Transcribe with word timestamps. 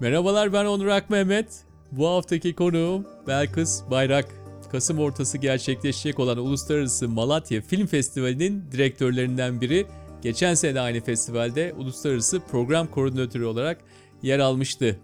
Merhabalar 0.00 0.52
ben 0.52 0.64
Onur 0.64 0.86
Akmehmet. 0.86 1.64
Bu 1.92 2.08
haftaki 2.08 2.54
konuğum 2.54 3.06
Belkıs 3.26 3.82
Bayrak. 3.90 4.28
Kasım 4.72 4.98
ortası 4.98 5.38
gerçekleşecek 5.38 6.18
olan 6.18 6.38
Uluslararası 6.38 7.08
Malatya 7.08 7.60
Film 7.60 7.86
Festivali'nin 7.86 8.64
direktörlerinden 8.72 9.60
biri. 9.60 9.86
Geçen 10.22 10.54
sene 10.54 10.80
aynı 10.80 11.00
festivalde 11.00 11.74
uluslararası 11.78 12.40
program 12.50 12.86
koordinatörü 12.86 13.44
olarak 13.44 13.78
yer 14.22 14.38
almıştı. 14.38 14.96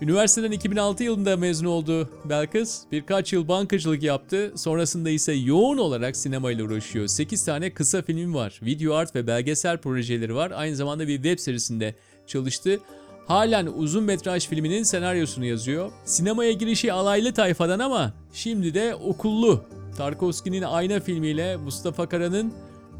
Üniversiteden 0.00 0.50
2006 0.52 1.04
yılında 1.04 1.36
mezun 1.36 1.66
oldu 1.66 2.10
Belkıs. 2.24 2.82
Birkaç 2.92 3.32
yıl 3.32 3.48
bankacılık 3.48 4.02
yaptı. 4.02 4.52
Sonrasında 4.56 5.10
ise 5.10 5.32
yoğun 5.32 5.78
olarak 5.78 6.16
sinemayla 6.16 6.64
uğraşıyor. 6.64 7.06
8 7.06 7.44
tane 7.44 7.70
kısa 7.74 8.02
filmi 8.02 8.34
var. 8.34 8.60
Video 8.62 8.94
art 8.94 9.14
ve 9.14 9.26
belgesel 9.26 9.78
projeleri 9.78 10.34
var. 10.34 10.52
Aynı 10.54 10.76
zamanda 10.76 11.08
bir 11.08 11.16
web 11.16 11.38
serisinde 11.38 11.94
çalıştı. 12.26 12.80
Halen 13.28 13.66
uzun 13.66 14.04
metraj 14.04 14.48
filminin 14.48 14.82
senaryosunu 14.82 15.44
yazıyor. 15.44 15.90
Sinemaya 16.04 16.52
girişi 16.52 16.92
alaylı 16.92 17.32
tayfadan 17.32 17.78
ama 17.78 18.12
şimdi 18.32 18.74
de 18.74 18.94
okullu. 18.94 19.64
Tarkovski'nin 19.96 20.62
Ayna 20.62 21.00
filmiyle 21.00 21.56
Mustafa 21.56 22.08
Kara'nın 22.08 22.52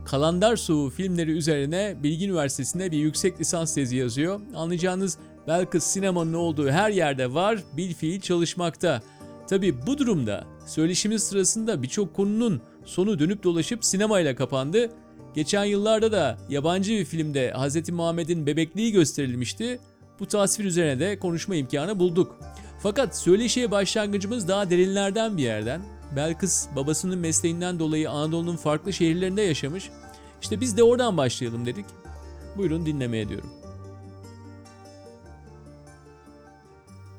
Kalandar 0.04 0.56
Suğu 0.56 0.90
filmleri 0.90 1.30
üzerine 1.30 1.96
Bilgi 2.02 2.26
Üniversitesi'nde 2.26 2.90
bir 2.90 2.96
yüksek 2.96 3.40
lisans 3.40 3.74
tezi 3.74 3.96
yazıyor. 3.96 4.40
Anlayacağınız 4.54 5.18
Belkıs 5.46 5.84
sinemanın 5.84 6.34
olduğu 6.34 6.70
her 6.70 6.90
yerde 6.90 7.34
var, 7.34 7.58
bil 7.76 7.94
fiil 7.94 8.20
çalışmakta. 8.20 9.02
Tabi 9.48 9.86
bu 9.86 9.98
durumda 9.98 10.44
söyleşimiz 10.66 11.22
sırasında 11.22 11.82
birçok 11.82 12.14
konunun 12.14 12.60
sonu 12.84 13.18
dönüp 13.18 13.42
dolaşıp 13.42 13.84
sinemayla 13.84 14.36
kapandı. 14.36 14.90
Geçen 15.34 15.64
yıllarda 15.64 16.12
da 16.12 16.38
yabancı 16.48 16.92
bir 16.92 17.04
filmde 17.04 17.52
Hz. 17.56 17.90
Muhammed'in 17.90 18.46
bebekliği 18.46 18.92
gösterilmişti. 18.92 19.80
Bu 20.20 20.26
tasvir 20.26 20.64
üzerine 20.64 21.00
de 21.00 21.18
konuşma 21.18 21.54
imkanı 21.54 21.98
bulduk. 21.98 22.38
Fakat 22.82 23.18
söyleşiye 23.18 23.70
başlangıcımız 23.70 24.48
daha 24.48 24.70
derinlerden 24.70 25.36
bir 25.36 25.42
yerden. 25.42 25.82
Belkıs 26.16 26.66
babasının 26.76 27.18
mesleğinden 27.18 27.78
dolayı 27.78 28.10
Anadolu'nun 28.10 28.56
farklı 28.56 28.92
şehirlerinde 28.92 29.42
yaşamış. 29.42 29.90
İşte 30.42 30.60
biz 30.60 30.76
de 30.76 30.82
oradan 30.82 31.16
başlayalım 31.16 31.66
dedik. 31.66 31.86
Buyurun 32.56 32.86
dinlemeye 32.86 33.28
diyorum. 33.28 33.50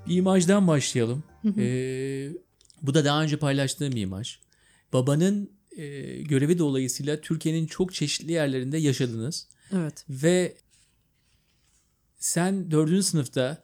Bir 0.07 0.15
imajdan 0.15 0.67
başlayalım. 0.67 1.23
Ee, 1.57 2.29
bu 2.81 2.93
da 2.93 3.05
daha 3.05 3.23
önce 3.23 3.37
paylaştığım 3.37 3.91
bir 3.91 4.01
imaj. 4.01 4.39
Babanın 4.93 5.49
e, 5.77 5.87
görevi 6.21 6.59
dolayısıyla 6.59 7.21
Türkiye'nin 7.21 7.65
çok 7.65 7.93
çeşitli 7.93 8.31
yerlerinde 8.31 8.77
yaşadınız. 8.77 9.47
Evet. 9.73 10.05
Ve 10.09 10.55
sen 12.19 12.71
dördüncü 12.71 13.03
sınıfta 13.03 13.61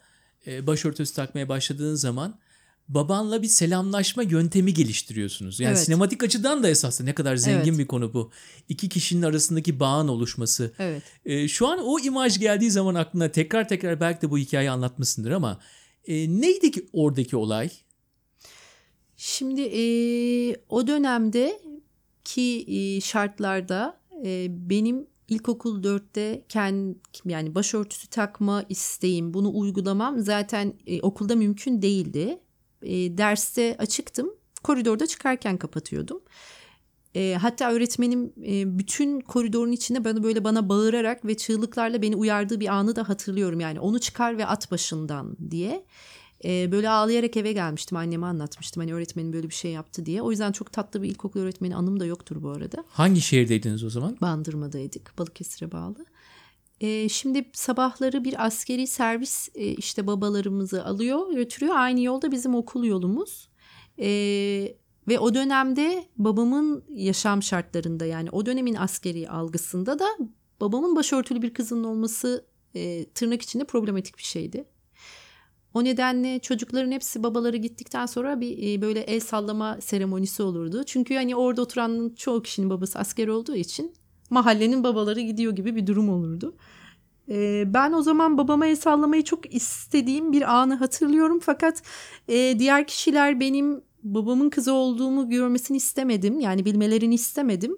e, 0.47 0.67
başörtüsü 0.67 1.13
takmaya 1.15 1.49
başladığın 1.49 1.95
zaman 1.95 2.39
babanla 2.87 3.41
bir 3.41 3.47
selamlaşma 3.47 4.23
yöntemi 4.23 4.73
geliştiriyorsunuz. 4.73 5.59
Yani 5.59 5.69
Evet. 5.75 5.85
sinematik 5.85 6.23
açıdan 6.23 6.63
da 6.63 6.69
esasında 6.69 7.05
ne 7.09 7.15
kadar 7.15 7.35
zengin 7.35 7.69
Evet. 7.69 7.79
bir 7.79 7.87
konu 7.87 8.13
bu. 8.13 8.31
İki 8.69 8.89
kişinin 8.89 9.21
arasındaki 9.21 9.79
bağın 9.79 10.07
oluşması. 10.07 10.73
Evet. 10.79 11.03
E, 11.25 11.47
şu 11.47 11.67
an 11.67 11.79
o 11.83 11.99
imaj 11.99 12.39
geldiği 12.39 12.71
zaman 12.71 12.95
aklına 12.95 13.31
tekrar 13.31 13.67
tekrar 13.67 13.99
belki 13.99 14.21
de 14.21 14.31
bu 14.31 14.37
hikayeyi 14.37 14.71
anlatmışsındır 14.71 15.31
ama 15.31 15.59
e, 16.07 16.13
neydi 16.41 16.71
ki 16.71 16.87
oradaki 16.93 17.37
olay? 17.37 17.69
Şimdi 19.17 19.61
eee, 19.61 20.55
o 20.69 20.87
dönemde 20.87 21.61
ki 22.23 22.41
eee, 22.41 23.01
şartlarda 23.01 23.99
eee, 24.23 24.47
benim 24.49 25.07
ilkokul 25.27 25.83
4'te 25.83 26.45
kendi 26.49 26.97
yani 27.25 27.55
başörtüsü 27.55 28.07
takma 28.09 28.63
isteğim, 28.69 29.33
bunu 29.33 29.51
uygulamam 29.59 30.19
zaten 30.19 30.73
eee, 30.85 30.99
okulda 31.01 31.35
mümkün 31.35 31.81
değildi. 31.81 32.39
Eee, 32.83 33.17
derste 33.17 33.75
açıktım. 33.79 34.29
Koridorda 34.63 35.07
çıkarken 35.07 35.57
kapatıyordum. 35.57 36.21
Eee, 37.15 37.33
hatta 37.35 37.71
öğretmenim 37.71 38.33
eee, 38.37 38.63
bütün 38.79 39.19
koridorun 39.21 39.71
içinde 39.71 40.05
bana 40.05 40.23
böyle 40.23 40.43
bana 40.43 40.69
bağırarak 40.69 41.25
ve 41.25 41.37
çığlıklarla 41.37 42.01
beni 42.01 42.15
uyardığı 42.15 42.59
bir 42.59 42.67
anı 42.67 42.95
da 42.95 43.09
hatırlıyorum. 43.09 43.59
Yani 43.59 43.79
onu 43.79 43.99
çıkar 43.99 44.37
ve 44.37 44.45
at 44.45 44.71
başından 44.71 45.37
diye. 45.51 45.85
Böyle 46.45 46.89
ağlayarak 46.89 47.37
eve 47.37 47.53
gelmiştim. 47.53 47.97
Anneme 47.97 48.25
anlatmıştım. 48.25 48.81
Hani 48.81 48.93
öğretmenim 48.93 49.33
böyle 49.33 49.49
bir 49.49 49.53
şey 49.53 49.71
yaptı 49.71 50.05
diye. 50.05 50.21
O 50.21 50.31
yüzden 50.31 50.51
çok 50.51 50.71
tatlı 50.71 51.01
bir 51.01 51.09
ilkokul 51.09 51.39
öğretmeni 51.39 51.75
anım 51.75 51.99
da 51.99 52.05
yoktur 52.05 52.43
bu 52.43 52.49
arada. 52.49 52.83
Hangi 52.87 53.21
şehirdeydiniz 53.21 53.83
o 53.83 53.89
zaman? 53.89 54.17
Bandırma'daydık. 54.21 55.13
Balıkesir'e 55.17 55.71
bağlı. 55.71 56.05
Şimdi 57.09 57.49
sabahları 57.53 58.23
bir 58.23 58.45
askeri 58.45 58.87
servis 58.87 59.49
e, 59.55 59.65
işte 59.65 60.07
babalarımızı 60.07 60.85
alıyor, 60.85 61.33
götürüyor. 61.33 61.75
Aynı 61.75 62.01
yolda 62.01 62.31
bizim 62.31 62.55
okul 62.55 62.83
yolumuz. 62.83 63.49
Ve 65.07 65.19
o 65.19 65.33
dönemde 65.33 66.05
babamın 66.17 66.83
yaşam 66.89 67.43
şartlarında 67.43 68.05
yani 68.05 68.29
o 68.31 68.45
dönemin 68.45 68.75
askeri 68.75 69.29
algısında 69.29 69.99
da 69.99 70.07
babamın 70.61 70.95
başörtülü 70.95 71.41
bir 71.41 71.53
kızının 71.53 71.83
olması 71.83 72.45
e, 72.75 73.05
tırnak 73.05 73.41
içinde 73.41 73.63
problematik 73.63 74.17
bir 74.17 74.23
şeydi. 74.23 74.65
O 75.75 75.83
nedenle 75.83 76.39
çocukların 76.39 76.91
hepsi 76.91 77.23
babaları 77.23 77.57
gittikten 77.57 78.05
sonra 78.05 78.41
bir 78.41 78.73
e, 78.73 78.81
böyle 78.81 78.99
el 78.99 79.19
sallama 79.19 79.77
seremonisi 79.81 80.43
olurdu. 80.43 80.83
Çünkü 80.83 81.15
hani 81.15 81.35
orada 81.35 81.61
oturanın 81.61 82.15
çoğu 82.15 82.41
kişinin 82.41 82.69
babası 82.69 82.99
asker 82.99 83.27
olduğu 83.27 83.55
için 83.55 83.93
mahallenin 84.29 84.83
babaları 84.83 85.21
gidiyor 85.21 85.55
gibi 85.55 85.75
bir 85.75 85.87
durum 85.87 86.09
olurdu. 86.09 86.55
E, 87.29 87.63
ben 87.73 87.93
o 87.93 88.01
zaman 88.01 88.37
babama 88.37 88.67
el 88.67 88.75
sallamayı 88.75 89.23
çok 89.23 89.55
istediğim 89.55 90.31
bir 90.31 90.55
anı 90.55 90.75
hatırlıyorum. 90.75 91.39
Fakat 91.39 91.81
e, 92.27 92.59
diğer 92.59 92.87
kişiler 92.87 93.39
benim 93.39 93.81
babamın 94.03 94.49
kızı 94.49 94.73
olduğumu 94.73 95.29
görmesini 95.29 95.77
istemedim. 95.77 96.39
Yani 96.39 96.65
bilmelerini 96.65 97.15
istemedim. 97.15 97.77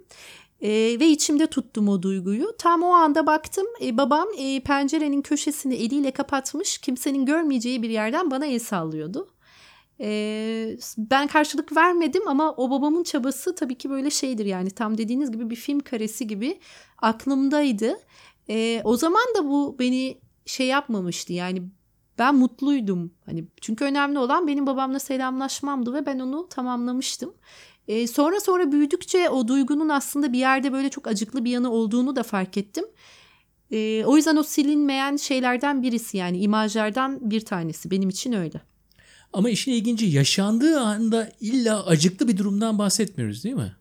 E, 0.60 0.70
ve 1.00 1.06
içimde 1.08 1.46
tuttum 1.46 1.88
o 1.88 2.02
duyguyu. 2.02 2.56
Tam 2.58 2.82
o 2.82 2.88
anda 2.88 3.26
baktım 3.26 3.66
e, 3.82 3.98
babam 3.98 4.28
e, 4.38 4.60
pencerenin 4.60 5.22
köşesini 5.22 5.74
eliyle 5.74 6.10
kapatmış 6.10 6.78
kimsenin 6.78 7.26
görmeyeceği 7.26 7.82
bir 7.82 7.90
yerden 7.90 8.30
bana 8.30 8.46
el 8.46 8.58
sallıyordu. 8.58 9.28
E, 10.00 10.76
ben 10.98 11.26
karşılık 11.26 11.76
vermedim 11.76 12.28
ama 12.28 12.52
o 12.52 12.70
babamın 12.70 13.02
çabası 13.02 13.54
tabii 13.54 13.78
ki 13.78 13.90
böyle 13.90 14.10
şeydir 14.10 14.44
yani 14.44 14.70
tam 14.70 14.98
dediğiniz 14.98 15.32
gibi 15.32 15.50
bir 15.50 15.56
film 15.56 15.80
karesi 15.80 16.26
gibi 16.26 16.60
aklımdaydı. 16.98 17.98
E, 18.50 18.80
o 18.84 18.96
zaman 18.96 19.24
da 19.38 19.48
bu 19.48 19.76
beni 19.78 20.20
şey 20.46 20.66
yapmamıştı 20.66 21.32
yani 21.32 21.62
ben 22.18 22.34
mutluydum. 22.34 23.14
Hani 23.26 23.44
çünkü 23.60 23.84
önemli 23.84 24.18
olan 24.18 24.46
benim 24.46 24.66
babamla 24.66 24.98
selamlaşmamdı 24.98 25.94
ve 25.94 26.06
ben 26.06 26.18
onu 26.18 26.48
tamamlamıştım. 26.48 27.34
Ee, 27.88 28.06
sonra 28.06 28.40
sonra 28.40 28.72
büyüdükçe 28.72 29.30
o 29.30 29.48
duygunun 29.48 29.88
aslında 29.88 30.32
bir 30.32 30.38
yerde 30.38 30.72
böyle 30.72 30.88
çok 30.88 31.06
acıklı 31.06 31.44
bir 31.44 31.50
yanı 31.50 31.70
olduğunu 31.72 32.16
da 32.16 32.22
fark 32.22 32.56
ettim. 32.56 32.84
Ee, 33.70 34.04
o 34.04 34.16
yüzden 34.16 34.36
o 34.36 34.42
silinmeyen 34.42 35.16
şeylerden 35.16 35.82
birisi 35.82 36.16
yani 36.16 36.38
imajlardan 36.38 37.30
bir 37.30 37.40
tanesi 37.40 37.90
benim 37.90 38.08
için 38.08 38.32
öyle. 38.32 38.60
Ama 39.32 39.50
işin 39.50 39.72
ilginci 39.72 40.06
yaşandığı 40.06 40.80
anda 40.80 41.32
illa 41.40 41.86
acıklı 41.86 42.28
bir 42.28 42.36
durumdan 42.36 42.78
bahsetmiyoruz 42.78 43.44
değil 43.44 43.54
mi? 43.54 43.76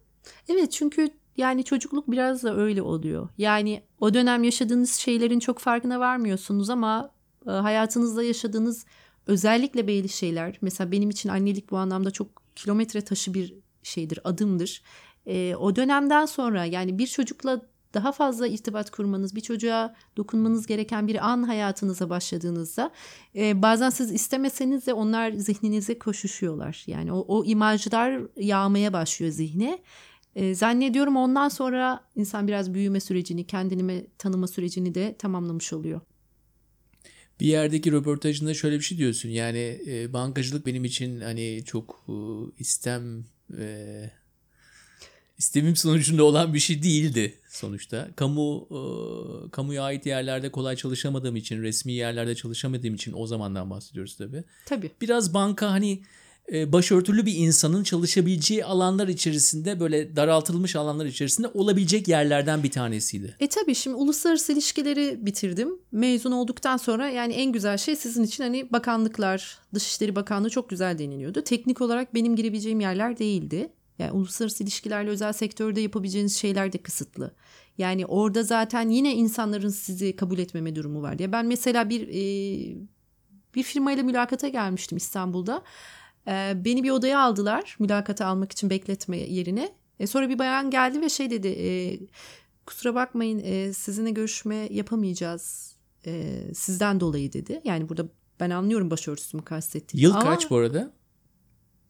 Evet 0.50 0.72
çünkü 0.72 1.10
yani 1.38 1.64
çocukluk 1.64 2.12
biraz 2.12 2.44
da 2.44 2.58
öyle 2.58 2.82
oluyor. 2.82 3.30
Yani 3.38 3.82
o 4.00 4.14
dönem 4.14 4.44
yaşadığınız 4.44 4.94
şeylerin 4.94 5.40
çok 5.40 5.60
farkına 5.60 6.00
varmıyorsunuz 6.00 6.70
ama 6.70 7.12
e, 7.48 7.50
hayatınızda 7.50 8.24
yaşadığınız 8.24 8.86
özellikle 9.28 9.88
belli 9.88 10.10
şeyler. 10.10 10.58
Mesela 10.62 10.92
benim 10.92 11.10
için 11.10 11.30
annelik 11.30 11.72
bu 11.72 11.78
anlamda 11.78 12.12
çok 12.12 12.28
kilometre 12.56 13.02
taşı 13.02 13.34
bir 13.34 13.54
şeydir, 13.88 14.20
adımdır. 14.24 14.82
E, 15.26 15.56
o 15.56 15.76
dönemden 15.76 16.26
sonra 16.26 16.66
yani 16.66 16.98
bir 16.98 17.08
çocukla 17.08 17.62
daha 17.94 18.12
fazla 18.12 18.48
irtibat 18.48 18.92
kurmanız, 18.92 19.36
bir 19.36 19.42
çocuğa 19.42 19.96
dokunmanız 20.18 20.68
gereken 20.68 21.08
bir 21.08 21.30
an 21.30 21.44
hayatınıza 21.44 22.10
başladığınızda 22.10 22.92
e, 23.36 23.62
bazen 23.62 23.90
siz 23.90 24.12
istemeseniz 24.12 24.88
de 24.88 24.94
onlar 24.94 25.32
zihninize 25.32 26.00
koşuşuyorlar. 26.00 26.84
Yani 26.88 27.12
o, 27.14 27.26
o 27.28 27.46
imajlar 27.46 28.22
yağmaya 28.36 28.94
başlıyor 28.94 29.32
zihne. 29.32 29.80
E, 30.36 30.56
zannediyorum 30.56 31.18
ondan 31.18 31.50
sonra 31.50 32.04
insan 32.16 32.48
biraz 32.48 32.74
büyüme 32.74 33.00
sürecini, 33.00 33.48
kendini 33.48 34.08
tanıma 34.18 34.48
sürecini 34.48 34.96
de 34.96 35.16
tamamlamış 35.20 35.74
oluyor. 35.74 36.02
Bir 37.40 37.46
yerdeki 37.46 37.92
röportajında 37.92 38.54
şöyle 38.54 38.76
bir 38.76 38.84
şey 38.84 38.98
diyorsun. 38.98 39.30
Yani 39.30 39.82
e, 39.88 40.14
bankacılık 40.14 40.66
benim 40.66 40.86
için 40.86 41.22
hani 41.22 41.64
çok 41.66 42.06
e, 42.10 42.14
istem 42.58 43.26
e, 43.60 44.10
istemim 45.38 45.76
sonucunda 45.76 46.24
olan 46.24 46.54
bir 46.54 46.60
şey 46.60 46.84
değildi 46.84 47.40
sonuçta. 47.50 48.10
Kamu 48.16 48.68
e, 48.72 48.80
kamuya 49.52 49.84
ait 49.84 50.06
yerlerde 50.06 50.52
kolay 50.52 50.76
çalışamadığım 50.76 51.36
için, 51.36 51.64
resmi 51.64 51.94
yerlerde 51.94 52.36
çalışamadığım 52.36 52.96
için 52.96 53.14
o 53.16 53.28
zamandan 53.28 53.70
bahsediyoruz 53.70 54.16
tabii. 54.16 54.44
Tabii. 54.66 54.92
Biraz 55.02 55.34
banka 55.34 55.72
hani 55.72 56.02
başörtülü 56.54 57.26
bir 57.26 57.36
insanın 57.36 57.84
çalışabileceği 57.84 58.66
alanlar 58.66 59.08
içerisinde 59.08 59.80
böyle 59.80 60.16
daraltılmış 60.16 60.76
alanlar 60.76 61.06
içerisinde 61.06 61.48
olabilecek 61.48 62.08
yerlerden 62.08 62.64
bir 62.64 62.72
tanesiydi. 62.72 63.36
E 63.40 63.48
tabii 63.48 63.76
şimdi 63.76 63.96
uluslararası 63.96 64.54
ilişkileri 64.54 65.26
bitirdim. 65.26 65.70
Mezun 65.92 66.32
olduktan 66.32 66.78
sonra 66.78 67.10
yani 67.10 67.34
en 67.34 67.52
güzel 67.52 67.78
şey 67.78 67.96
sizin 67.96 68.24
için 68.24 68.44
hani 68.44 68.72
bakanlıklar, 68.72 69.60
Dışişleri 69.74 70.16
Bakanlığı 70.16 70.50
çok 70.50 70.70
güzel 70.70 70.98
deniliyordu. 70.98 71.42
Teknik 71.42 71.82
olarak 71.82 72.14
benim 72.14 72.36
girebileceğim 72.36 72.80
yerler 72.80 73.20
değildi. 73.20 73.70
Yani 74.00 74.12
uluslararası 74.12 74.64
ilişkilerle 74.64 75.10
özel 75.10 75.34
sektörde 75.34 75.82
yapabileceğiniz 75.82 76.38
şeyler 76.38 76.74
de 76.74 76.78
kısıtlı. 76.78 77.36
Yani 77.78 78.06
orada 78.06 78.44
zaten 78.44 78.90
yine 78.90 79.16
insanların 79.16 79.70
sizi 79.70 80.16
kabul 80.16 80.38
etmeme 80.38 80.76
durumu 80.76 81.02
var. 81.02 81.20
Ya 81.20 81.32
ben 81.32 81.46
mesela 81.46 81.90
bir 81.90 82.08
e, 82.08 82.78
bir 83.56 83.64
firmayla 83.64 84.04
mülakata 84.04 84.48
gelmiştim 84.48 84.98
İstanbul'da. 84.98 85.62
E, 86.28 86.66
beni 86.66 86.84
bir 86.84 86.90
odaya 86.90 87.20
aldılar 87.20 87.76
mülakata 87.80 88.26
almak 88.26 88.52
için 88.52 88.70
bekletme 88.70 89.18
yerine. 89.18 89.76
E, 90.00 90.08
sonra 90.08 90.30
bir 90.30 90.40
bayan 90.40 90.70
geldi 90.70 91.02
ve 91.02 91.10
şey 91.10 91.30
dedi. 91.30 91.48
E, 91.48 92.00
kusura 92.66 92.96
bakmayın 92.96 93.42
e, 93.44 93.74
sizinle 93.74 94.12
görüşme 94.12 94.56
yapamayacağız 94.72 95.76
e, 96.06 96.42
sizden 96.54 97.00
dolayı 97.00 97.34
dedi. 97.34 97.62
Yani 97.64 97.90
burada 97.90 98.08
ben 98.40 98.50
anlıyorum 98.50 98.92
başörtüsü 98.92 99.38
mü 99.38 99.44
kastettiğini. 99.44 100.04
Yıl 100.04 100.14
Ama 100.14 100.24
kaç 100.24 100.50
bu 100.50 100.56
arada? 100.56 100.94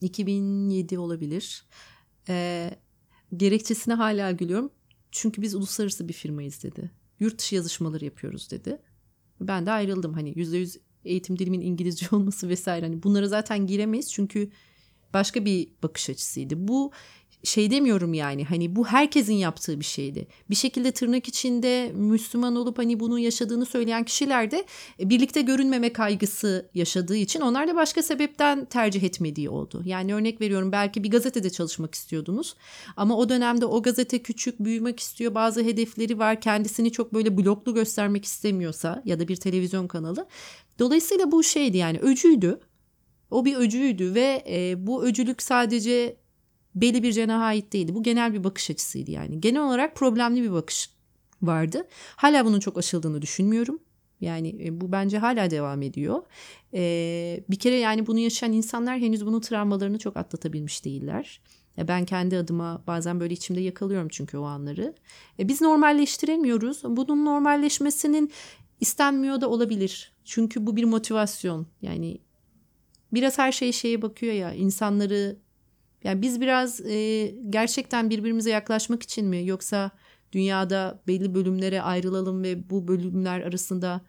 2007 0.02 1.00
olabilir. 1.00 1.66
E, 2.30 2.70
gerekçesine 3.38 3.94
hala 3.94 4.32
gülüyorum. 4.32 4.72
Çünkü 5.12 5.42
biz 5.42 5.56
uluslararası 5.56 6.08
bir 6.08 6.14
firmayız 6.14 6.64
dedi. 6.64 6.92
Yurt 7.20 7.40
dışı 7.40 7.56
yazışmaları 7.56 8.06
yapıyoruz 8.06 8.52
dedi. 8.52 8.82
Ben 9.42 9.66
de 9.66 9.72
ayrıldım 9.72 10.14
hani 10.14 10.34
%100 10.34 10.80
eğitim 11.08 11.40
dilimin 11.40 11.62
İngilizce 11.62 12.08
olması 12.16 12.50
vesaire. 12.50 12.86
Hani 12.86 13.04
bunlara 13.04 13.28
zaten 13.28 13.68
giremeyiz 13.68 14.14
çünkü 14.14 14.50
başka 15.14 15.46
bir 15.46 15.68
bakış 15.84 16.10
açısıydı. 16.10 16.68
Bu 16.68 16.92
şey 17.48 17.72
demiyorum 17.72 18.14
yani 18.14 18.46
hani 18.46 18.76
bu 18.76 18.88
herkesin 18.88 19.34
yaptığı 19.34 19.80
bir 19.80 19.86
şeydi. 19.86 20.28
Bir 20.50 20.56
şekilde 20.56 20.92
tırnak 20.92 21.28
içinde 21.28 21.92
Müslüman 21.96 22.56
olup 22.56 22.78
hani 22.78 23.00
bunu 23.00 23.20
yaşadığını 23.20 23.66
söyleyen 23.66 24.04
kişiler 24.04 24.52
de 24.52 24.66
e, 25.00 25.10
birlikte 25.10 25.42
görünmeme 25.42 25.94
kaygısı 25.94 26.70
yaşadığı 26.74 27.16
için 27.16 27.42
onlar 27.42 27.68
da 27.68 27.76
başka 27.76 28.04
sebepten 28.04 28.66
tercih 28.66 29.04
etmediği 29.04 29.50
oldu. 29.50 29.82
Yani 29.86 30.14
örnek 30.14 30.42
veriyorum 30.42 30.72
belki 30.72 31.04
bir 31.04 31.12
gazetede 31.12 31.50
çalışmak 31.50 31.96
istiyordunuz 31.96 32.56
ama 32.98 33.18
o 33.18 33.30
dönemde 33.30 33.66
o 33.66 33.82
gazete 33.82 34.20
küçük 34.20 34.60
büyümek 34.60 35.00
istiyor 35.00 35.36
bazı 35.36 35.64
hedefleri 35.64 36.20
var 36.20 36.42
kendisini 36.42 36.92
çok 36.92 37.14
böyle 37.14 37.38
bloklu 37.38 37.74
göstermek 37.74 38.26
istemiyorsa 38.26 39.02
ya 39.06 39.20
da 39.20 39.28
bir 39.28 39.36
televizyon 39.36 39.88
kanalı. 39.88 40.28
Dolayısıyla 40.80 41.32
bu 41.32 41.44
şeydi 41.44 41.78
yani 41.78 42.00
öcüydü. 42.00 42.60
O 43.32 43.46
bir 43.46 43.56
öcüydü 43.56 44.16
ve 44.16 44.44
e, 44.50 44.88
bu 44.88 45.04
öcülük 45.04 45.42
sadece 45.42 46.18
belli 46.82 47.04
bir 47.04 47.14
cenaha 47.14 47.44
ait 47.44 47.74
değildi. 47.74 47.96
Bu 47.96 48.04
genel 48.04 48.34
bir 48.34 48.44
bakış 48.44 48.70
açısıydı 48.70 49.12
yani. 49.12 49.42
Genel 49.42 49.62
olarak 49.62 49.96
problemli 49.96 50.44
bir 50.44 50.52
bakış 50.52 50.90
vardı. 51.42 51.88
Hala 52.16 52.46
bunun 52.46 52.60
çok 52.60 52.78
aşıldığını 52.78 53.22
düşünmüyorum. 53.22 53.80
Yani 54.22 54.56
e, 54.64 54.82
bu 54.82 54.92
bence 54.92 55.18
hala 55.18 55.50
devam 55.52 55.82
ediyor. 55.82 56.22
Ee, 56.74 57.44
bir 57.50 57.60
kere 57.60 57.76
yani 57.76 58.08
bunu 58.08 58.20
yaşayan 58.20 58.52
insanlar 58.54 59.00
henüz 59.00 59.26
bunun 59.26 59.40
travmalarını 59.40 59.98
çok 60.00 60.18
atlatabilmiş 60.18 60.86
değiller. 60.86 61.42
E, 61.78 61.88
Ben 61.88 62.06
kendi 62.06 62.38
adıma 62.38 62.84
bazen 62.88 63.20
böyle 63.20 63.34
içimde 63.34 63.62
yakalıyorum 63.62 64.08
çünkü 64.12 64.38
o 64.38 64.44
anları. 64.44 64.94
E, 65.40 65.48
Biz 65.48 65.62
normalleştiremiyoruz. 65.62 66.84
Bunun 66.84 67.26
normalleşmesinin 67.26 68.32
istenmiyor 68.80 69.42
da 69.42 69.50
olabilir. 69.50 70.12
Çünkü 70.26 70.68
bu 70.68 70.76
bir 70.76 70.84
motivasyon. 70.84 71.68
Yani 71.82 72.18
biraz 73.14 73.38
her 73.38 73.52
şey 73.52 73.72
şeye 73.72 74.02
bakıyor 74.02 74.34
ya 74.34 74.54
insanları 74.54 75.38
yani 76.08 76.22
biz 76.22 76.42
biraz 76.42 76.82
e, 76.82 77.28
gerçekten 77.50 78.10
birbirimize 78.10 78.50
yaklaşmak 78.50 79.04
için 79.04 79.26
mi 79.26 79.46
yoksa 79.46 79.92
dünyada 80.32 81.02
belli 81.08 81.36
bölümlere 81.36 81.82
ayrılalım 81.82 82.44
ve 82.44 82.70
bu 82.70 82.88
bölümler 82.88 83.42
arasında 83.42 84.02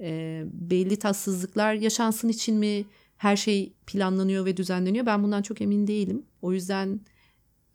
e, 0.00 0.42
belli 0.52 0.96
tatsızlıklar 0.96 1.74
yaşansın 1.74 2.28
için 2.28 2.56
mi 2.56 2.84
her 3.16 3.36
şey 3.36 3.72
planlanıyor 3.86 4.44
ve 4.44 4.56
düzenleniyor? 4.56 5.06
Ben 5.06 5.22
bundan 5.22 5.42
çok 5.42 5.60
emin 5.60 5.86
değilim. 5.86 6.26
O 6.42 6.52
yüzden 6.52 7.00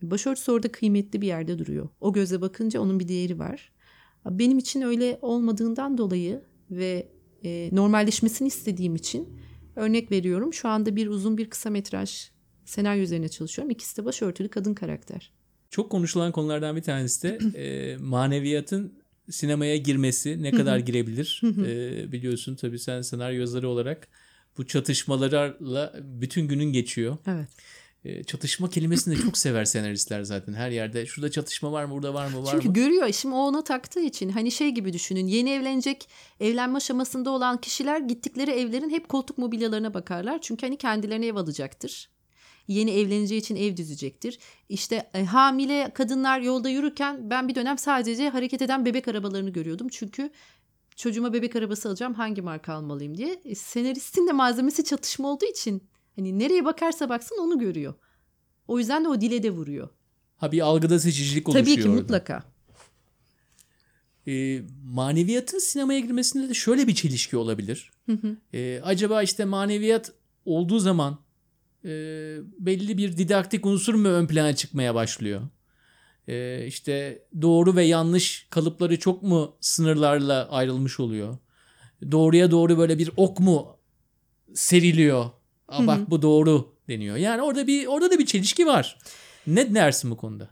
başörtüsü 0.02 0.52
orada 0.52 0.72
kıymetli 0.72 1.22
bir 1.22 1.28
yerde 1.28 1.60
duruyor. 1.60 1.90
O 2.02 2.14
göze 2.14 2.42
bakınca 2.42 2.82
onun 2.82 3.00
bir 3.00 3.08
değeri 3.08 3.40
var. 3.40 3.72
Benim 4.26 4.58
için 4.58 4.82
öyle 4.82 5.20
olmadığından 5.22 5.98
dolayı 5.98 6.42
ve 6.72 7.08
e, 7.44 7.70
normalleşmesini 7.72 8.48
istediğim 8.48 8.96
için 8.96 9.30
örnek 9.76 10.12
veriyorum. 10.12 10.54
Şu 10.54 10.70
anda 10.70 10.96
bir 10.96 11.08
uzun 11.08 11.38
bir 11.38 11.50
kısa 11.50 11.70
metraj 11.70 12.33
senaryo 12.66 13.02
üzerine 13.04 13.30
çalışıyorum. 13.30 13.72
İkisi 13.72 13.98
de 13.98 14.06
başörtülü 14.06 14.50
kadın 14.50 14.74
karakter. 14.74 15.32
Çok 15.70 15.92
konuşulan 15.92 16.32
konulardan 16.32 16.76
bir 16.76 16.84
tanesi 16.84 17.24
de 17.24 17.40
e, 17.56 17.98
maneviyatın 17.98 18.94
sinemaya 19.30 19.78
girmesi 19.78 20.44
ne 20.44 20.52
kadar 20.52 20.78
girebilir 20.78 21.42
E, 21.44 22.12
biliyorsun 22.12 22.56
tabii 22.56 22.80
sen 22.80 23.02
senaryo 23.02 23.40
yazarı 23.40 23.70
olarak 23.70 24.08
bu 24.58 24.68
çatışmalarla 24.68 25.94
bütün 26.04 26.48
günün 26.48 26.74
geçiyor. 26.74 27.18
Evet. 27.28 27.48
E, 28.06 28.24
çatışma 28.24 28.70
kelimesini 28.70 29.18
de 29.18 29.22
çok 29.22 29.38
sever 29.38 29.66
senaristler 29.66 30.24
zaten 30.24 30.54
her 30.54 30.70
yerde. 30.72 31.06
Şurada 31.06 31.32
çatışma 31.32 31.72
var 31.72 31.86
mı 31.86 31.94
burada 31.94 32.14
var 32.14 32.28
mı 32.28 32.44
var 32.44 32.52
Çünkü 32.52 32.68
mı? 32.68 32.74
görüyor 32.74 33.12
şimdi 33.12 33.36
o 33.36 33.38
ona 33.38 33.64
taktığı 33.64 34.00
için 34.00 34.30
hani 34.30 34.52
şey 34.52 34.70
gibi 34.70 34.94
düşünün 34.94 35.28
yeni 35.28 35.50
evlenecek 35.50 36.10
evlenme 36.40 36.78
aşamasında 36.78 37.30
olan 37.30 37.62
kişiler 37.62 38.00
gittikleri 38.00 38.52
evlerin 38.52 38.90
hep 38.90 39.10
koltuk 39.10 39.38
mobilyalarına 39.38 39.94
bakarlar. 39.94 40.42
Çünkü 40.42 40.66
hani 40.66 40.78
kendilerine 40.78 41.28
ev 41.28 41.36
alacaktır. 41.36 42.10
Yeni 42.68 42.92
evleneceği 42.92 43.42
için 43.42 43.56
ev 43.56 43.78
düzecektir. 43.78 44.40
İşte 44.70 45.10
e, 45.14 45.26
hamile 45.26 45.92
kadınlar 45.94 46.40
yolda 46.40 46.70
yürürken 46.70 47.30
ben 47.30 47.48
bir 47.48 47.56
dönem 47.56 47.78
sadece 47.78 48.30
hareket 48.30 48.62
eden 48.62 48.86
bebek 48.86 49.08
arabalarını 49.08 49.50
görüyordum. 49.50 49.88
Çünkü 49.92 50.30
çocuğuma 50.96 51.34
bebek 51.34 51.56
arabası 51.56 51.90
alacağım 51.90 52.14
hangi 52.14 52.42
marka 52.42 52.74
almalıyım 52.74 53.18
diye. 53.18 53.42
E, 53.46 53.56
senaristin 53.56 54.28
de 54.28 54.32
malzemesi 54.32 54.84
çatışma 54.84 55.28
olduğu 55.28 55.46
için 55.46 55.84
hani 56.16 56.40
nereye 56.40 56.66
bakarsa 56.66 57.10
baksın 57.10 57.38
onu 57.42 57.60
görüyor. 57.60 57.94
O 58.68 58.80
yüzden 58.80 59.04
de 59.04 59.10
o 59.10 59.22
dile 59.22 59.44
de 59.44 59.50
vuruyor. 59.50 59.90
Ha 60.38 60.52
bir 60.52 60.62
algıda 60.62 61.00
seçicilik 61.00 61.50
oluşuyor 61.50 61.66
Tabii 61.66 61.82
ki 61.84 61.90
orada. 61.90 62.02
mutlaka. 62.02 62.44
E, 64.28 64.62
maneviyatın 64.86 65.60
sinemaya 65.60 66.00
girmesinde 66.00 66.50
de 66.50 66.54
şöyle 66.54 66.88
bir 66.88 66.96
çelişki 66.96 67.38
olabilir. 67.38 67.92
E, 68.54 68.82
acaba 68.84 69.24
işte 69.24 69.46
maneviyat 69.46 70.12
olduğu 70.46 70.80
zaman 70.80 71.18
e, 71.86 71.90
belli 72.60 72.98
bir 72.98 73.18
didaktik 73.18 73.66
unsur 73.66 73.94
mu 73.94 74.08
ön 74.08 74.28
plana 74.28 74.56
çıkmaya 74.56 74.96
başlıyor? 74.96 75.42
E, 76.28 76.66
işte 76.66 77.26
doğru 77.42 77.76
ve 77.76 77.84
yanlış 77.84 78.48
kalıpları 78.50 79.00
çok 79.00 79.24
mu 79.24 79.56
sınırlarla 79.62 80.50
ayrılmış 80.50 81.00
oluyor? 81.00 81.38
Doğruya 82.12 82.52
doğru 82.52 82.78
böyle 82.78 82.98
bir 82.98 83.12
ok 83.18 83.40
mu 83.40 83.78
seriliyor? 84.54 85.30
Aa, 85.68 85.88
bak 85.88 86.10
bu 86.10 86.22
doğru 86.22 86.76
deniyor. 86.88 87.16
Yani 87.16 87.42
orada 87.42 87.68
bir 87.68 87.88
orada 87.88 88.12
da 88.12 88.20
bir 88.20 88.26
çelişki 88.26 88.68
var. 88.68 89.00
Ne 89.48 89.76
dersin 89.76 90.12
bu 90.12 90.18
konuda? 90.18 90.50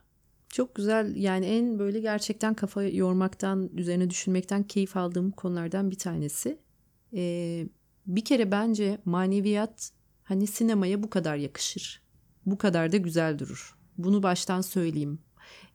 Çok 0.49 0.75
güzel 0.75 1.15
yani 1.15 1.45
en 1.45 1.79
böyle 1.79 1.99
gerçekten 1.99 2.53
kafa 2.53 2.83
yormaktan, 2.83 3.69
üzerine 3.73 4.09
düşünmekten 4.09 4.63
keyif 4.63 4.97
aldığım 4.97 5.31
konulardan 5.31 5.91
bir 5.91 5.97
tanesi. 5.97 6.57
Ee, 7.15 7.67
bir 8.07 8.25
kere 8.25 8.51
bence 8.51 8.97
maneviyat 9.05 9.91
hani 10.31 10.47
sinemaya 10.47 11.03
bu 11.03 11.09
kadar 11.09 11.35
yakışır. 11.35 12.01
Bu 12.45 12.57
kadar 12.57 12.91
da 12.91 12.97
güzel 12.97 13.39
durur. 13.39 13.75
Bunu 13.97 14.23
baştan 14.23 14.61
söyleyeyim. 14.61 15.19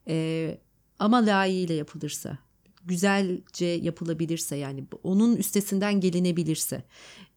Ee, 0.07 0.57
ama 0.99 1.25
layığıyla 1.25 1.75
yapılırsa, 1.75 2.37
güzelce 2.85 3.65
yapılabilirse 3.65 4.55
yani 4.55 4.83
onun 5.03 5.35
üstesinden 5.35 5.99
gelinebilirse. 5.99 6.83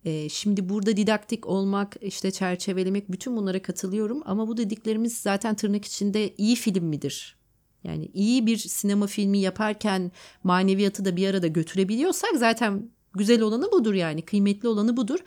Ee, 0.05 0.29
şimdi 0.29 0.69
burada 0.69 0.97
didaktik 0.97 1.47
olmak, 1.47 1.97
işte 2.01 2.31
çerçevelemek 2.31 3.13
bütün 3.13 3.37
bunlara 3.37 3.63
katılıyorum 3.63 4.23
ama 4.25 4.49
bu 4.49 4.57
dediklerimiz 4.57 5.19
zaten 5.19 5.55
tırnak 5.55 5.85
içinde 5.85 6.35
iyi 6.37 6.57
film 6.57 6.85
midir? 6.85 7.37
Yani 7.85 8.11
iyi 8.15 8.47
bir 8.47 8.57
sinema 8.57 9.07
filmi 9.07 9.39
yaparken 9.39 10.13
maneviyatı 10.45 11.05
da 11.05 11.17
bir 11.17 11.29
arada 11.29 11.47
götürebiliyorsak 11.47 12.31
zaten 12.37 12.91
güzel 13.15 13.43
olanı 13.43 13.73
budur 13.73 13.95
yani 13.95 14.23
kıymetli 14.23 14.69
olanı 14.69 14.97
budur. 14.97 15.19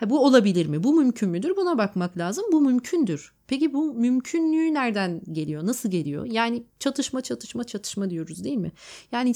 Ha, 0.00 0.10
bu 0.10 0.24
olabilir 0.24 0.66
mi? 0.66 0.82
Bu 0.84 0.94
mümkün 0.94 1.28
müdür? 1.28 1.56
Buna 1.56 1.78
bakmak 1.78 2.18
lazım. 2.18 2.44
Bu 2.52 2.60
mümkündür. 2.60 3.32
Peki 3.46 3.72
bu 3.72 3.94
mümkünlüğü 3.94 4.74
nereden 4.74 5.22
geliyor? 5.32 5.66
Nasıl 5.66 5.90
geliyor? 5.90 6.26
Yani 6.26 6.62
çatışma 6.78 7.20
çatışma 7.20 7.64
çatışma 7.64 8.10
diyoruz 8.10 8.44
değil 8.44 8.56
mi? 8.56 8.72
Yani 9.12 9.32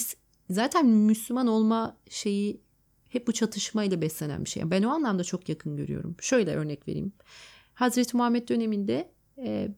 zaten 0.50 0.86
Müslüman 0.86 1.46
olma 1.46 1.96
şeyi 2.08 2.60
hep 3.08 3.26
bu 3.26 3.32
çatışmayla 3.32 4.02
beslenen 4.02 4.44
bir 4.44 4.50
şey. 4.50 4.70
Ben 4.70 4.82
o 4.82 4.90
anlamda 4.90 5.24
çok 5.24 5.48
yakın 5.48 5.76
görüyorum. 5.76 6.16
Şöyle 6.20 6.54
örnek 6.56 6.88
vereyim. 6.88 7.12
Hazreti 7.74 8.16
Muhammed 8.16 8.48
döneminde 8.48 9.10
e, 9.38 9.68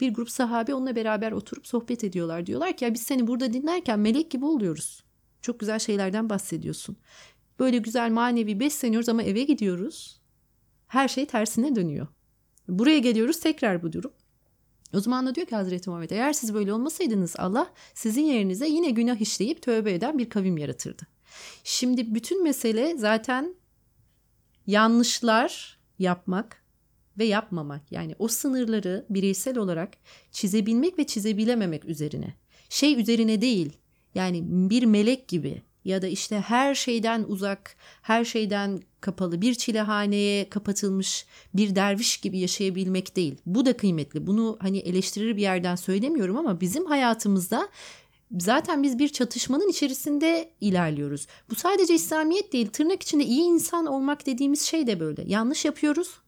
bir 0.00 0.14
grup 0.14 0.30
sahabe 0.30 0.74
onunla 0.74 0.96
beraber 0.96 1.32
oturup 1.32 1.66
sohbet 1.66 2.04
ediyorlar. 2.04 2.46
Diyorlar 2.46 2.76
ki 2.76 2.84
ya 2.84 2.94
biz 2.94 3.02
seni 3.02 3.26
burada 3.26 3.52
dinlerken 3.52 3.98
melek 3.98 4.30
gibi 4.30 4.44
oluyoruz. 4.44 5.04
Çok 5.42 5.60
güzel 5.60 5.78
şeylerden 5.78 6.30
bahsediyorsun. 6.30 6.96
Böyle 7.58 7.78
güzel 7.78 8.10
manevi 8.10 8.60
besleniyoruz 8.60 9.08
ama 9.08 9.22
eve 9.22 9.42
gidiyoruz. 9.42 10.15
Her 10.86 11.08
şey 11.08 11.26
tersine 11.26 11.76
dönüyor. 11.76 12.06
Buraya 12.68 12.98
geliyoruz 12.98 13.40
tekrar 13.40 13.82
bu 13.82 13.92
durum. 13.92 14.12
O 14.94 15.00
zaman 15.00 15.26
da 15.26 15.34
diyor 15.34 15.46
ki 15.46 15.56
Hazreti 15.56 15.90
Muhammed 15.90 16.10
eğer 16.10 16.32
siz 16.32 16.54
böyle 16.54 16.72
olmasaydınız 16.72 17.34
Allah 17.38 17.72
sizin 17.94 18.22
yerinize 18.22 18.68
yine 18.68 18.90
günah 18.90 19.20
işleyip 19.20 19.62
tövbe 19.62 19.92
eden 19.92 20.18
bir 20.18 20.28
kavim 20.28 20.58
yaratırdı. 20.58 21.06
Şimdi 21.64 22.14
bütün 22.14 22.42
mesele 22.42 22.98
zaten 22.98 23.54
yanlışlar 24.66 25.78
yapmak 25.98 26.62
ve 27.18 27.24
yapmamak. 27.24 27.92
Yani 27.92 28.14
o 28.18 28.28
sınırları 28.28 29.06
bireysel 29.10 29.58
olarak 29.58 29.92
çizebilmek 30.32 30.98
ve 30.98 31.06
çizebilememek 31.06 31.84
üzerine. 31.84 32.34
Şey 32.68 33.00
üzerine 33.00 33.40
değil. 33.40 33.72
Yani 34.14 34.42
bir 34.44 34.82
melek 34.82 35.28
gibi 35.28 35.62
ya 35.86 36.02
da 36.02 36.06
işte 36.06 36.40
her 36.40 36.74
şeyden 36.74 37.24
uzak, 37.28 37.76
her 38.02 38.24
şeyden 38.24 38.80
kapalı, 39.00 39.40
bir 39.40 39.54
çilehaneye 39.54 40.48
kapatılmış 40.50 41.26
bir 41.54 41.76
derviş 41.76 42.16
gibi 42.16 42.38
yaşayabilmek 42.38 43.16
değil. 43.16 43.36
Bu 43.46 43.66
da 43.66 43.76
kıymetli. 43.76 44.26
Bunu 44.26 44.58
hani 44.60 44.78
eleştirir 44.78 45.36
bir 45.36 45.42
yerden 45.42 45.76
söylemiyorum 45.76 46.36
ama 46.36 46.60
bizim 46.60 46.86
hayatımızda 46.86 47.68
zaten 48.38 48.82
biz 48.82 48.98
bir 48.98 49.08
çatışmanın 49.08 49.68
içerisinde 49.68 50.50
ilerliyoruz. 50.60 51.26
Bu 51.50 51.54
sadece 51.54 51.94
İslamiyet 51.94 52.52
değil, 52.52 52.68
tırnak 52.68 53.02
içinde 53.02 53.24
iyi 53.24 53.42
insan 53.42 53.86
olmak 53.86 54.26
dediğimiz 54.26 54.62
şey 54.62 54.86
de 54.86 55.00
böyle. 55.00 55.24
Yanlış 55.26 55.64
yapıyoruz, 55.64 56.20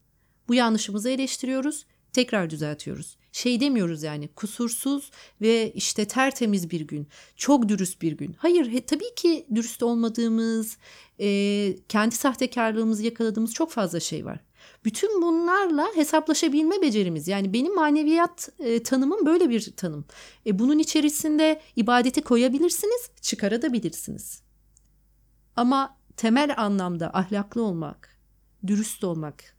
bu 0.48 0.54
yanlışımızı 0.54 1.10
eleştiriyoruz, 1.10 1.86
tekrar 2.12 2.50
düzeltiyoruz. 2.50 3.17
Şey 3.32 3.60
demiyoruz 3.60 4.02
yani 4.02 4.28
kusursuz 4.28 5.10
ve 5.40 5.72
işte 5.72 6.04
tertemiz 6.04 6.70
bir 6.70 6.80
gün, 6.80 7.06
çok 7.36 7.68
dürüst 7.68 8.02
bir 8.02 8.12
gün. 8.12 8.34
Hayır 8.38 8.72
he, 8.72 8.86
tabii 8.86 9.14
ki 9.14 9.46
dürüst 9.54 9.82
olmadığımız, 9.82 10.76
e, 11.20 11.76
kendi 11.88 12.14
sahtekarlığımızı 12.14 13.02
yakaladığımız 13.02 13.54
çok 13.54 13.70
fazla 13.70 14.00
şey 14.00 14.24
var. 14.24 14.40
Bütün 14.84 15.22
bunlarla 15.22 15.86
hesaplaşabilme 15.94 16.82
becerimiz 16.82 17.28
yani 17.28 17.52
benim 17.52 17.74
maneviyat 17.74 18.48
e, 18.58 18.82
tanımım 18.82 19.26
böyle 19.26 19.50
bir 19.50 19.72
tanım. 19.76 20.04
E, 20.46 20.58
bunun 20.58 20.78
içerisinde 20.78 21.60
ibadeti 21.76 22.22
koyabilirsiniz, 22.22 23.10
çıkarabilirsiniz. 23.20 24.42
Ama 25.56 25.98
temel 26.16 26.54
anlamda 26.56 27.10
ahlaklı 27.14 27.62
olmak, 27.62 28.18
dürüst 28.66 29.04
olmak, 29.04 29.57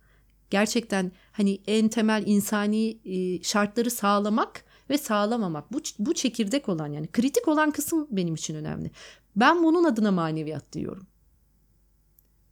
gerçekten 0.50 1.12
hani 1.32 1.62
en 1.68 1.88
temel 1.90 2.24
insani 2.26 3.00
e, 3.06 3.44
şartları 3.44 3.92
sağlamak 3.92 4.66
ve 4.90 4.98
sağlamamak. 4.98 5.74
Bu, 5.74 5.82
bu 6.00 6.14
çekirdek 6.14 6.70
olan 6.70 6.92
yani 6.92 7.08
kritik 7.08 7.48
olan 7.48 7.72
kısım 7.72 8.08
benim 8.12 8.36
için 8.36 8.56
önemli. 8.56 8.92
Ben 9.36 9.64
bunun 9.64 9.84
adına 9.84 10.12
maneviyat 10.12 10.74
diyorum. 10.74 11.08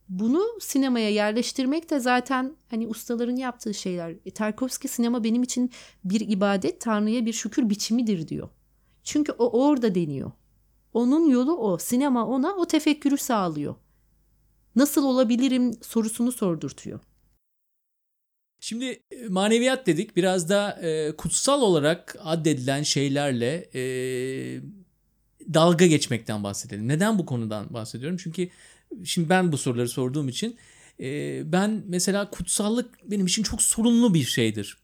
Bunu 0.09 0.43
sinemaya 0.59 1.09
yerleştirmek 1.09 1.89
de 1.89 1.99
zaten 1.99 2.55
hani 2.69 2.87
ustaların 2.87 3.35
yaptığı 3.35 3.73
şeyler. 3.73 4.15
E, 4.25 4.31
Tarkovski 4.31 4.87
sinema 4.87 5.23
benim 5.23 5.43
için 5.43 5.71
bir 6.03 6.29
ibadet, 6.29 6.81
Tanrı'ya 6.81 7.25
bir 7.25 7.33
şükür 7.33 7.69
biçimidir 7.69 8.27
diyor. 8.27 8.49
Çünkü 9.03 9.31
o 9.31 9.67
orada 9.67 9.95
deniyor. 9.95 10.31
Onun 10.93 11.29
yolu 11.29 11.57
o. 11.57 11.77
Sinema 11.77 12.27
ona 12.27 12.55
o 12.55 12.65
tefekkürü 12.65 13.17
sağlıyor. 13.17 13.75
Nasıl 14.75 15.03
olabilirim 15.03 15.73
sorusunu 15.81 16.31
sordurtuyor. 16.31 16.99
Şimdi 18.59 18.85
e, 19.11 19.27
maneviyat 19.29 19.87
dedik 19.87 20.15
biraz 20.15 20.49
da 20.49 20.79
e, 20.81 21.11
kutsal 21.11 21.61
olarak 21.61 22.15
addedilen 22.19 22.83
şeylerle 22.83 23.69
e, 23.75 23.81
dalga 25.53 25.85
geçmekten 25.85 26.43
bahsedelim. 26.43 26.87
Neden 26.87 27.19
bu 27.19 27.25
konudan 27.25 27.73
bahsediyorum? 27.73 28.17
Çünkü 28.23 28.49
şimdi 29.03 29.29
ben 29.29 29.51
bu 29.51 29.57
soruları 29.57 29.89
sorduğum 29.89 30.29
için 30.29 30.57
e, 30.99 31.41
ben 31.51 31.83
mesela 31.87 32.29
kutsallık 32.29 33.11
benim 33.11 33.25
için 33.25 33.43
çok 33.43 33.61
sorunlu 33.61 34.13
bir 34.13 34.23
şeydir. 34.23 34.77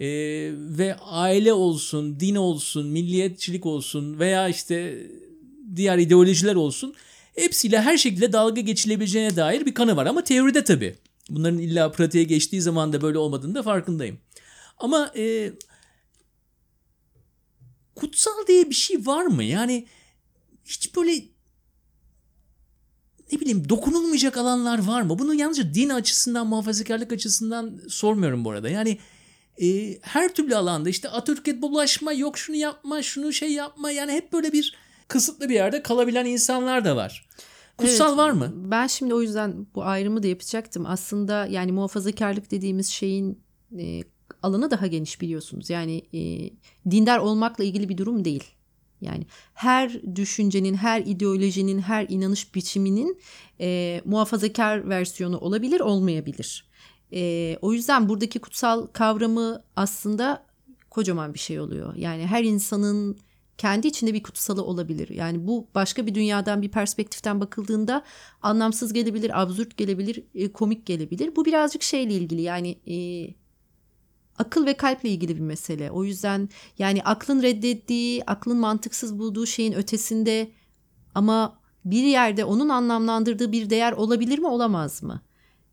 E, 0.00 0.06
ve 0.52 0.96
aile 1.00 1.52
olsun, 1.52 2.20
din 2.20 2.34
olsun, 2.34 2.86
milliyetçilik 2.86 3.66
olsun 3.66 4.18
veya 4.18 4.48
işte 4.48 5.06
diğer 5.76 5.98
ideolojiler 5.98 6.54
olsun 6.54 6.94
hepsiyle 7.36 7.80
her 7.80 7.96
şekilde 7.96 8.32
dalga 8.32 8.60
geçilebileceğine 8.60 9.36
dair 9.36 9.66
bir 9.66 9.74
kanı 9.74 9.96
var 9.96 10.06
ama 10.06 10.24
teoride 10.24 10.64
tabii. 10.64 10.94
Bunların 11.30 11.58
illa 11.58 11.92
pratiğe 11.92 12.24
geçtiği 12.24 12.62
zaman 12.62 12.92
da 12.92 13.02
böyle 13.02 13.18
olmadığını 13.18 13.54
da 13.54 13.62
farkındayım. 13.62 14.20
Ama 14.78 15.12
e, 15.16 15.52
kutsal 17.94 18.46
diye 18.48 18.70
bir 18.70 18.74
şey 18.74 19.06
var 19.06 19.26
mı? 19.26 19.44
Yani 19.44 19.86
hiç 20.64 20.96
böyle 20.96 21.12
ne 23.32 23.40
bileyim 23.40 23.68
dokunulmayacak 23.68 24.36
alanlar 24.36 24.86
var 24.86 25.02
mı? 25.02 25.18
Bunu 25.18 25.34
yalnızca 25.34 25.74
din 25.74 25.88
açısından, 25.88 26.46
muhafazakarlık 26.46 27.12
açısından 27.12 27.80
sormuyorum 27.88 28.44
bu 28.44 28.50
arada. 28.50 28.68
Yani 28.68 28.98
e, 29.62 29.98
her 30.02 30.34
türlü 30.34 30.56
alanda 30.56 30.88
işte 30.88 31.08
Atatürk'e 31.08 31.62
bulaşma, 31.62 32.12
yok 32.12 32.38
şunu 32.38 32.56
yapma, 32.56 33.02
şunu 33.02 33.32
şey 33.32 33.52
yapma. 33.52 33.90
Yani 33.90 34.12
hep 34.12 34.32
böyle 34.32 34.52
bir 34.52 34.74
kısıtlı 35.08 35.48
bir 35.48 35.54
yerde 35.54 35.82
kalabilen 35.82 36.24
insanlar 36.24 36.84
da 36.84 36.96
var. 36.96 37.28
Kutsal 37.78 38.08
Evet, 38.08 38.18
var 38.18 38.30
mı? 38.30 38.52
Ben 38.54 38.86
şimdi 38.86 39.14
o 39.14 39.22
yüzden 39.22 39.66
bu 39.74 39.84
ayrımı 39.84 40.22
da 40.22 40.26
yapacaktım. 40.26 40.86
Aslında 40.86 41.46
yani 41.46 41.72
muhafazakarlık 41.72 42.50
dediğimiz 42.50 42.88
şeyin 42.88 43.42
e, 43.78 44.02
alanı 44.42 44.70
daha 44.70 44.86
geniş 44.86 45.20
biliyorsunuz. 45.20 45.70
Yani 45.70 46.02
e, 46.14 46.50
dindar 46.90 47.18
olmakla 47.18 47.64
ilgili 47.64 47.88
bir 47.88 47.98
durum 47.98 48.24
değil. 48.24 48.44
Yani 49.00 49.26
her 49.54 50.16
düşüncenin, 50.16 50.74
her 50.74 51.00
ideolojinin, 51.00 51.78
her 51.78 52.06
inanış 52.08 52.54
biçiminin 52.54 53.18
e, 53.60 54.00
muhafazakar 54.04 54.88
versiyonu 54.88 55.38
olabilir, 55.38 55.80
olmayabilir. 55.80 56.68
E, 57.12 57.56
o 57.62 57.72
yüzden 57.72 58.08
buradaki 58.08 58.38
kutsal 58.38 58.86
kavramı 58.86 59.62
aslında 59.76 60.46
kocaman 60.90 61.34
bir 61.34 61.38
şey 61.38 61.60
oluyor. 61.60 61.94
Yani 61.96 62.26
her 62.26 62.44
insanın 62.44 63.18
kendi 63.58 63.86
içinde 63.86 64.14
bir 64.14 64.22
kutsalı 64.22 64.64
olabilir. 64.64 65.08
Yani 65.08 65.46
bu 65.46 65.68
başka 65.74 66.06
bir 66.06 66.14
dünyadan 66.14 66.62
bir 66.62 66.70
perspektiften 66.70 67.40
bakıldığında 67.40 68.02
anlamsız 68.42 68.92
gelebilir, 68.92 69.42
absürt 69.42 69.76
gelebilir, 69.76 70.24
e, 70.34 70.52
komik 70.52 70.86
gelebilir. 70.86 71.36
Bu 71.36 71.44
birazcık 71.44 71.82
şeyle 71.82 72.14
ilgili 72.14 72.42
yani 72.42 72.78
e, 72.86 72.96
akıl 74.38 74.66
ve 74.66 74.74
kalple 74.74 75.08
ilgili 75.08 75.36
bir 75.36 75.40
mesele. 75.40 75.90
O 75.90 76.04
yüzden 76.04 76.48
yani 76.78 77.02
aklın 77.02 77.42
reddettiği, 77.42 78.24
aklın 78.26 78.56
mantıksız 78.56 79.18
bulduğu 79.18 79.46
şeyin 79.46 79.72
ötesinde 79.72 80.50
ama 81.14 81.58
bir 81.84 82.04
yerde 82.04 82.44
onun 82.44 82.68
anlamlandırdığı 82.68 83.52
bir 83.52 83.70
değer 83.70 83.92
olabilir 83.92 84.38
mi 84.38 84.46
olamaz 84.46 85.02
mı? 85.02 85.22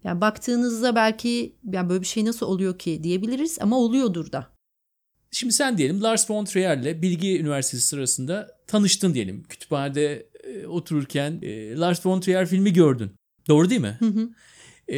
Yani 0.04 0.22
baktığınızda 0.22 0.96
belki 0.96 1.56
yani 1.72 1.90
böyle 1.90 2.02
bir 2.02 2.08
şey 2.08 2.26
nasıl 2.26 2.46
oluyor 2.46 2.80
ki 2.80 3.04
diyebiliriz 3.04 3.58
ama 3.62 3.78
oluyordur 3.78 4.32
da. 4.32 4.61
Şimdi 5.32 5.54
sen 5.54 5.78
diyelim 5.78 6.04
Lars 6.04 6.30
von 6.30 6.46
Trier'le 6.46 7.02
Bilgi 7.02 7.40
Üniversitesi 7.40 7.88
sırasında 7.88 8.58
tanıştın 8.68 9.14
diyelim. 9.14 9.44
Kütüphanede 9.44 10.30
e, 10.44 10.68
otururken 10.68 11.40
e, 11.42 11.76
Lars 11.76 12.06
von 12.06 12.22
Trier 12.22 12.48
filmi 12.48 12.74
gördün. 12.74 13.12
Doğru 13.48 13.70
değil 13.70 13.82
mi? 13.82 13.98
Hı 14.00 14.06
hı. 14.06 14.30
E, 14.94 14.98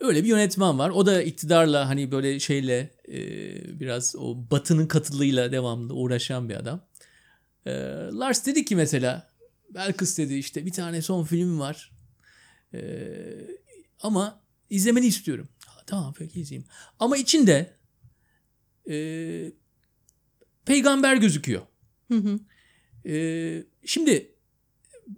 öyle 0.00 0.24
bir 0.24 0.28
yönetmen 0.28 0.78
var. 0.78 0.90
O 0.90 1.06
da 1.06 1.22
iktidarla 1.22 1.88
hani 1.88 2.12
böyle 2.12 2.40
şeyle 2.40 2.90
e, 3.08 3.20
biraz 3.80 4.16
o 4.16 4.36
batının 4.50 4.86
katılığıyla 4.86 5.52
devamlı 5.52 5.94
uğraşan 5.94 6.48
bir 6.48 6.54
adam. 6.54 6.86
E, 7.66 7.72
Lars 8.12 8.46
dedi 8.46 8.64
ki 8.64 8.76
mesela 8.76 9.30
Belkıs 9.74 10.18
dedi 10.18 10.34
işte 10.34 10.66
bir 10.66 10.72
tane 10.72 11.02
son 11.02 11.24
film 11.24 11.60
var. 11.60 11.92
E, 12.74 12.80
ama 14.00 14.40
izlemeni 14.70 15.06
istiyorum. 15.06 15.48
Ha, 15.66 15.82
tamam 15.86 16.14
peki 16.18 16.40
izleyeyim. 16.40 16.68
Ama 16.98 17.16
içinde 17.16 17.79
e, 18.88 19.52
peygamber 20.64 21.16
gözüküyor. 21.16 21.62
Hı 22.08 22.18
hı. 22.18 22.40
E, 23.08 23.64
şimdi 23.84 24.34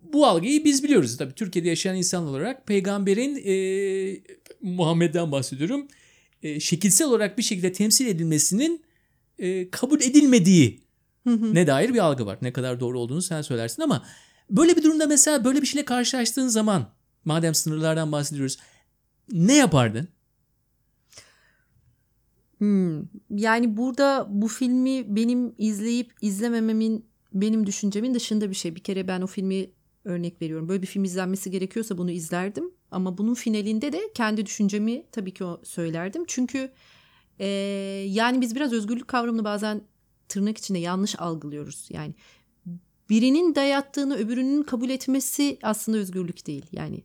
bu 0.02 0.26
algıyı 0.26 0.64
biz 0.64 0.84
biliyoruz 0.84 1.16
tabii 1.16 1.34
Türkiye'de 1.34 1.68
yaşayan 1.68 1.96
insan 1.96 2.26
olarak 2.26 2.66
peygamberin 2.66 3.42
e, 3.44 3.54
Muhammed'den 4.60 5.32
bahsediyorum 5.32 5.88
e, 6.42 6.60
şekilsel 6.60 7.08
olarak 7.08 7.38
bir 7.38 7.42
şekilde 7.42 7.72
temsil 7.72 8.06
edilmesinin 8.06 8.84
e, 9.38 9.70
kabul 9.70 10.00
edilmediği 10.00 10.82
Hı 11.24 11.30
hı. 11.30 11.54
ne 11.54 11.66
dair 11.66 11.94
bir 11.94 11.98
algı 11.98 12.26
var. 12.26 12.38
Ne 12.42 12.52
kadar 12.52 12.80
doğru 12.80 13.00
olduğunu 13.00 13.22
sen 13.22 13.42
söylersin 13.42 13.82
ama 13.82 14.06
böyle 14.50 14.76
bir 14.76 14.82
durumda 14.82 15.06
mesela 15.06 15.44
böyle 15.44 15.62
bir 15.62 15.66
şeyle 15.66 15.84
karşılaştığın 15.84 16.48
zaman 16.48 16.92
madem 17.24 17.54
sınırlardan 17.54 18.12
bahsediyoruz 18.12 18.58
ne 19.32 19.56
yapardın? 19.56 20.08
Hmm. 22.62 23.02
Yani 23.30 23.76
burada 23.76 24.26
bu 24.30 24.48
filmi 24.48 25.16
benim 25.16 25.54
izleyip 25.58 26.12
izlemememin 26.20 27.06
benim 27.32 27.66
düşüncemin 27.66 28.14
dışında 28.14 28.50
bir 28.50 28.54
şey. 28.54 28.74
Bir 28.76 28.80
kere 28.80 29.08
ben 29.08 29.20
o 29.20 29.26
filmi 29.26 29.70
örnek 30.04 30.42
veriyorum. 30.42 30.68
Böyle 30.68 30.82
bir 30.82 30.86
film 30.86 31.04
izlenmesi 31.04 31.50
gerekiyorsa 31.50 31.98
bunu 31.98 32.10
izlerdim. 32.10 32.70
Ama 32.90 33.18
bunun 33.18 33.34
finalinde 33.34 33.92
de 33.92 34.00
kendi 34.14 34.46
düşüncemi 34.46 35.06
tabii 35.12 35.34
ki 35.34 35.44
söylerdim. 35.62 36.24
Çünkü 36.26 36.72
e, 37.38 37.46
yani 38.08 38.40
biz 38.40 38.54
biraz 38.54 38.72
özgürlük 38.72 39.08
kavramını 39.08 39.44
bazen 39.44 39.80
tırnak 40.28 40.58
içinde 40.58 40.78
yanlış 40.78 41.20
algılıyoruz. 41.20 41.88
Yani 41.90 42.14
birinin 43.10 43.54
dayattığını 43.54 44.16
öbürünün 44.16 44.62
kabul 44.62 44.90
etmesi 44.90 45.58
aslında 45.62 45.98
özgürlük 45.98 46.46
değil. 46.46 46.66
Yani 46.72 47.02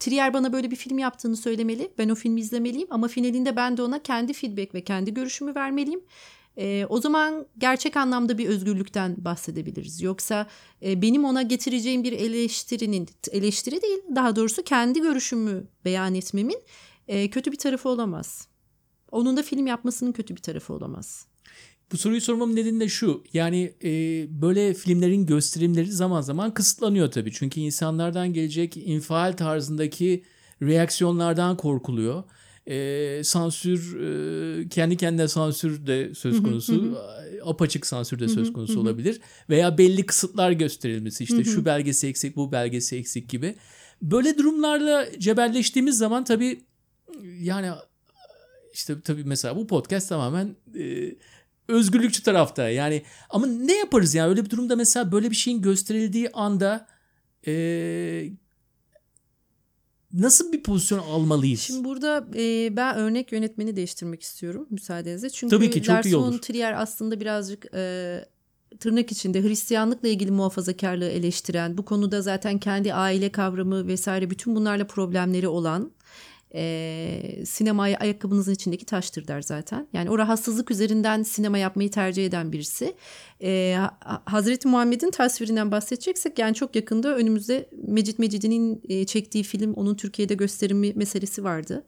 Trier 0.00 0.34
bana 0.34 0.52
böyle 0.52 0.70
bir 0.70 0.76
film 0.76 0.98
yaptığını 0.98 1.36
söylemeli. 1.36 1.92
Ben 1.98 2.08
o 2.08 2.14
filmi 2.14 2.40
izlemeliyim 2.40 2.88
ama 2.90 3.08
finalinde 3.08 3.56
ben 3.56 3.76
de 3.76 3.82
ona 3.82 4.02
kendi 4.02 4.32
feedback 4.32 4.74
ve 4.74 4.84
kendi 4.84 5.14
görüşümü 5.14 5.54
vermeliyim. 5.54 6.00
E, 6.56 6.86
o 6.88 7.00
zaman 7.00 7.46
gerçek 7.58 7.96
anlamda 7.96 8.38
bir 8.38 8.48
özgürlükten 8.48 9.24
bahsedebiliriz. 9.24 10.02
Yoksa 10.02 10.46
e, 10.82 11.02
benim 11.02 11.24
ona 11.24 11.42
getireceğim 11.42 12.04
bir 12.04 12.12
eleştirinin 12.12 13.08
eleştiri 13.30 13.82
değil 13.82 13.98
daha 14.14 14.36
doğrusu 14.36 14.62
kendi 14.62 15.00
görüşümü 15.00 15.66
beyan 15.84 16.14
etmemin 16.14 16.62
e, 17.08 17.30
kötü 17.30 17.52
bir 17.52 17.58
tarafı 17.58 17.88
olamaz. 17.88 18.48
Onun 19.10 19.36
da 19.36 19.42
film 19.42 19.66
yapmasının 19.66 20.12
kötü 20.12 20.36
bir 20.36 20.42
tarafı 20.42 20.72
olamaz. 20.72 21.29
Bu 21.92 21.98
soruyu 21.98 22.20
sormamın 22.20 22.56
nedeni 22.56 22.80
de 22.80 22.88
şu. 22.88 23.24
Yani 23.32 23.72
e, 23.84 23.90
böyle 24.42 24.74
filmlerin 24.74 25.26
gösterimleri 25.26 25.92
zaman 25.92 26.20
zaman 26.20 26.54
kısıtlanıyor 26.54 27.10
tabii. 27.10 27.32
Çünkü 27.32 27.60
insanlardan 27.60 28.32
gelecek 28.32 28.76
infial 28.76 29.32
tarzındaki 29.32 30.24
reaksiyonlardan 30.62 31.56
korkuluyor. 31.56 32.24
E, 32.66 33.24
sansür 33.24 34.00
e, 34.00 34.68
kendi 34.68 34.96
kendine 34.96 35.28
sansür 35.28 35.86
de 35.86 36.14
söz 36.14 36.42
konusu. 36.42 36.98
apaçık 37.44 37.86
sansür 37.86 38.18
de 38.18 38.28
söz 38.28 38.52
konusu 38.52 38.80
olabilir. 38.80 39.20
Veya 39.50 39.78
belli 39.78 40.06
kısıtlar 40.06 40.50
gösterilmesi. 40.50 41.24
işte 41.24 41.44
şu 41.44 41.64
belgesi 41.64 42.06
eksik 42.06 42.36
bu 42.36 42.52
belgesi 42.52 42.96
eksik 42.96 43.28
gibi. 43.28 43.54
Böyle 44.02 44.38
durumlarla 44.38 45.06
cebelleştiğimiz 45.18 45.98
zaman 45.98 46.24
tabii 46.24 46.60
yani 47.40 47.70
işte 48.72 49.00
tabii 49.00 49.24
mesela 49.24 49.56
bu 49.56 49.66
podcast 49.66 50.08
tamamen 50.08 50.56
e, 50.78 51.14
özgürlükçü 51.70 52.22
tarafta. 52.22 52.68
Yani 52.68 53.02
ama 53.30 53.46
ne 53.46 53.78
yaparız 53.78 54.14
yani 54.14 54.28
öyle 54.28 54.44
bir 54.44 54.50
durumda 54.50 54.76
mesela 54.76 55.12
böyle 55.12 55.30
bir 55.30 55.36
şeyin 55.36 55.62
gösterildiği 55.62 56.30
anda 56.30 56.86
e, 57.46 57.52
nasıl 60.12 60.52
bir 60.52 60.62
pozisyon 60.62 60.98
almalıyız? 60.98 61.60
Şimdi 61.60 61.84
burada 61.84 62.26
e, 62.36 62.76
ben 62.76 62.96
örnek 62.96 63.32
yönetmeni 63.32 63.76
değiştirmek 63.76 64.22
istiyorum 64.22 64.66
müsaadenizle. 64.70 65.30
Çünkü 65.30 65.56
Tabii 65.56 65.70
ki, 65.70 65.82
çok 65.82 66.04
iyi 66.04 66.12
Lars 66.12 66.14
olur. 66.14 66.38
Trier 66.38 66.82
aslında 66.82 67.20
birazcık 67.20 67.66
e, 67.74 68.24
tırnak 68.80 69.12
içinde 69.12 69.42
Hristiyanlıkla 69.42 70.08
ilgili 70.08 70.30
muhafazakarlığı 70.30 71.08
eleştiren, 71.08 71.78
bu 71.78 71.84
konuda 71.84 72.22
zaten 72.22 72.58
kendi 72.58 72.94
aile 72.94 73.32
kavramı 73.32 73.86
vesaire 73.86 74.30
bütün 74.30 74.56
bunlarla 74.56 74.86
problemleri 74.86 75.48
olan 75.48 75.92
e, 76.54 77.42
sinemaya 77.46 77.98
ayakkabınızın 77.98 78.52
içindeki 78.52 78.86
taştır 78.86 79.26
der 79.28 79.42
zaten. 79.42 79.88
Yani 79.92 80.10
o 80.10 80.18
rahatsızlık 80.18 80.70
üzerinden 80.70 81.22
sinema 81.22 81.58
yapmayı 81.58 81.90
tercih 81.90 82.26
eden 82.26 82.52
birisi. 82.52 82.94
E, 83.42 83.76
Ha- 83.78 84.22
Hazreti 84.24 84.68
Muhammed'in 84.68 85.10
tasvirinden 85.10 85.70
bahsedeceksek 85.70 86.38
yani 86.38 86.54
çok 86.54 86.76
yakında 86.76 87.16
önümüzde 87.16 87.68
Mecit 87.86 88.18
Mecidi'nin 88.18 88.82
çektiği 89.04 89.44
film 89.44 89.74
onun 89.74 89.94
Türkiye'de 89.94 90.34
gösterimi 90.34 90.92
meselesi 90.94 91.44
vardı. 91.44 91.84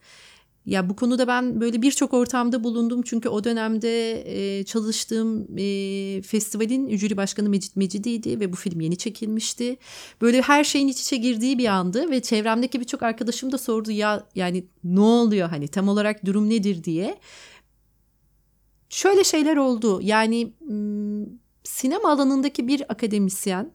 Ya 0.67 0.89
bu 0.91 0.97
konuda 0.97 1.27
ben 1.27 1.61
böyle 1.61 1.83
birçok 1.83 2.15
ortamda 2.15 2.65
bulundum 2.65 3.03
çünkü 3.03 3.29
o 3.29 3.45
dönemde 3.45 4.23
e, 4.59 4.65
çalıştığım 4.65 5.59
e, 5.59 6.23
festivalin 6.23 6.97
jüri 6.97 7.17
başkanı 7.17 7.49
Mecit 7.49 7.77
Mecidi'ydi 7.77 8.41
ve 8.41 8.53
bu 8.53 8.57
film 8.57 8.81
yeni 8.81 8.97
çekilmişti. 8.97 9.77
Böyle 10.21 10.43
her 10.43 10.65
şeyin 10.65 10.89
iç 10.89 11.01
içe 11.01 11.17
girdiği 11.17 11.59
bir 11.59 11.67
andı 11.67 12.11
ve 12.11 12.23
çevremdeki 12.23 12.81
birçok 12.81 13.03
arkadaşım 13.03 13.53
da 13.53 13.59
sordu 13.59 13.91
ya 13.91 14.27
yani 14.35 14.65
ne 14.85 15.01
oluyor 15.01 15.49
hani 15.49 15.69
tam 15.69 15.89
olarak 15.89 16.27
durum 16.27 16.51
nedir 16.51 16.85
diye. 16.85 17.19
Şöyle 18.89 19.25
şeyler 19.25 19.57
oldu 19.57 20.01
yani 20.03 20.53
sinema 21.65 22.11
alanındaki 22.11 22.69
bir 22.69 22.93
akademisyen 22.93 23.73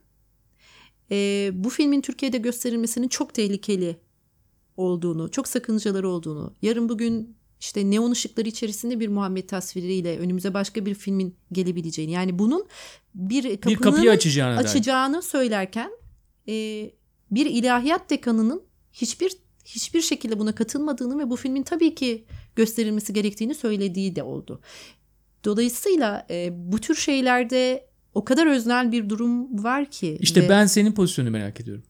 e, 1.10 1.50
bu 1.54 1.70
filmin 1.70 2.00
Türkiye'de 2.00 2.38
gösterilmesinin 2.38 3.08
çok 3.08 3.34
tehlikeli 3.34 4.07
olduğunu, 4.78 5.30
çok 5.30 5.48
sakıncaları 5.48 6.08
olduğunu, 6.08 6.54
yarın 6.62 6.88
bugün 6.88 7.36
işte 7.60 7.90
neon 7.90 8.10
ışıkları 8.10 8.48
içerisinde 8.48 9.00
bir 9.00 9.08
Muhammed 9.08 9.48
tasviriyle 9.48 10.18
önümüze 10.18 10.54
başka 10.54 10.86
bir 10.86 10.94
filmin 10.94 11.36
gelebileceğini 11.52 12.12
yani 12.12 12.38
bunun 12.38 12.66
bir 13.14 13.44
bir 13.44 13.60
kapının 13.60 13.90
kapıyı 13.90 14.10
açacağına 14.10 14.56
dair. 14.56 14.64
açacağını 14.64 15.22
söylerken 15.22 15.90
e, 16.48 16.54
bir 17.30 17.46
ilahiyat 17.46 18.10
dekanının 18.10 18.62
hiçbir 18.92 19.32
hiçbir 19.64 20.00
şekilde 20.02 20.38
buna 20.38 20.54
katılmadığını 20.54 21.18
ve 21.18 21.30
bu 21.30 21.36
filmin 21.36 21.62
tabii 21.62 21.94
ki 21.94 22.24
gösterilmesi 22.56 23.12
gerektiğini 23.12 23.54
söylediği 23.54 24.16
de 24.16 24.22
oldu. 24.22 24.60
Dolayısıyla 25.44 26.26
e, 26.30 26.48
bu 26.72 26.78
tür 26.78 26.94
şeylerde 26.94 27.88
o 28.14 28.24
kadar 28.24 28.46
öznel 28.46 28.92
bir 28.92 29.08
durum 29.08 29.64
var 29.64 29.90
ki. 29.90 30.18
İşte 30.20 30.42
ve- 30.42 30.48
ben 30.48 30.66
senin 30.66 30.92
pozisyonunu 30.92 31.30
merak 31.32 31.60
ediyorum. 31.60 31.84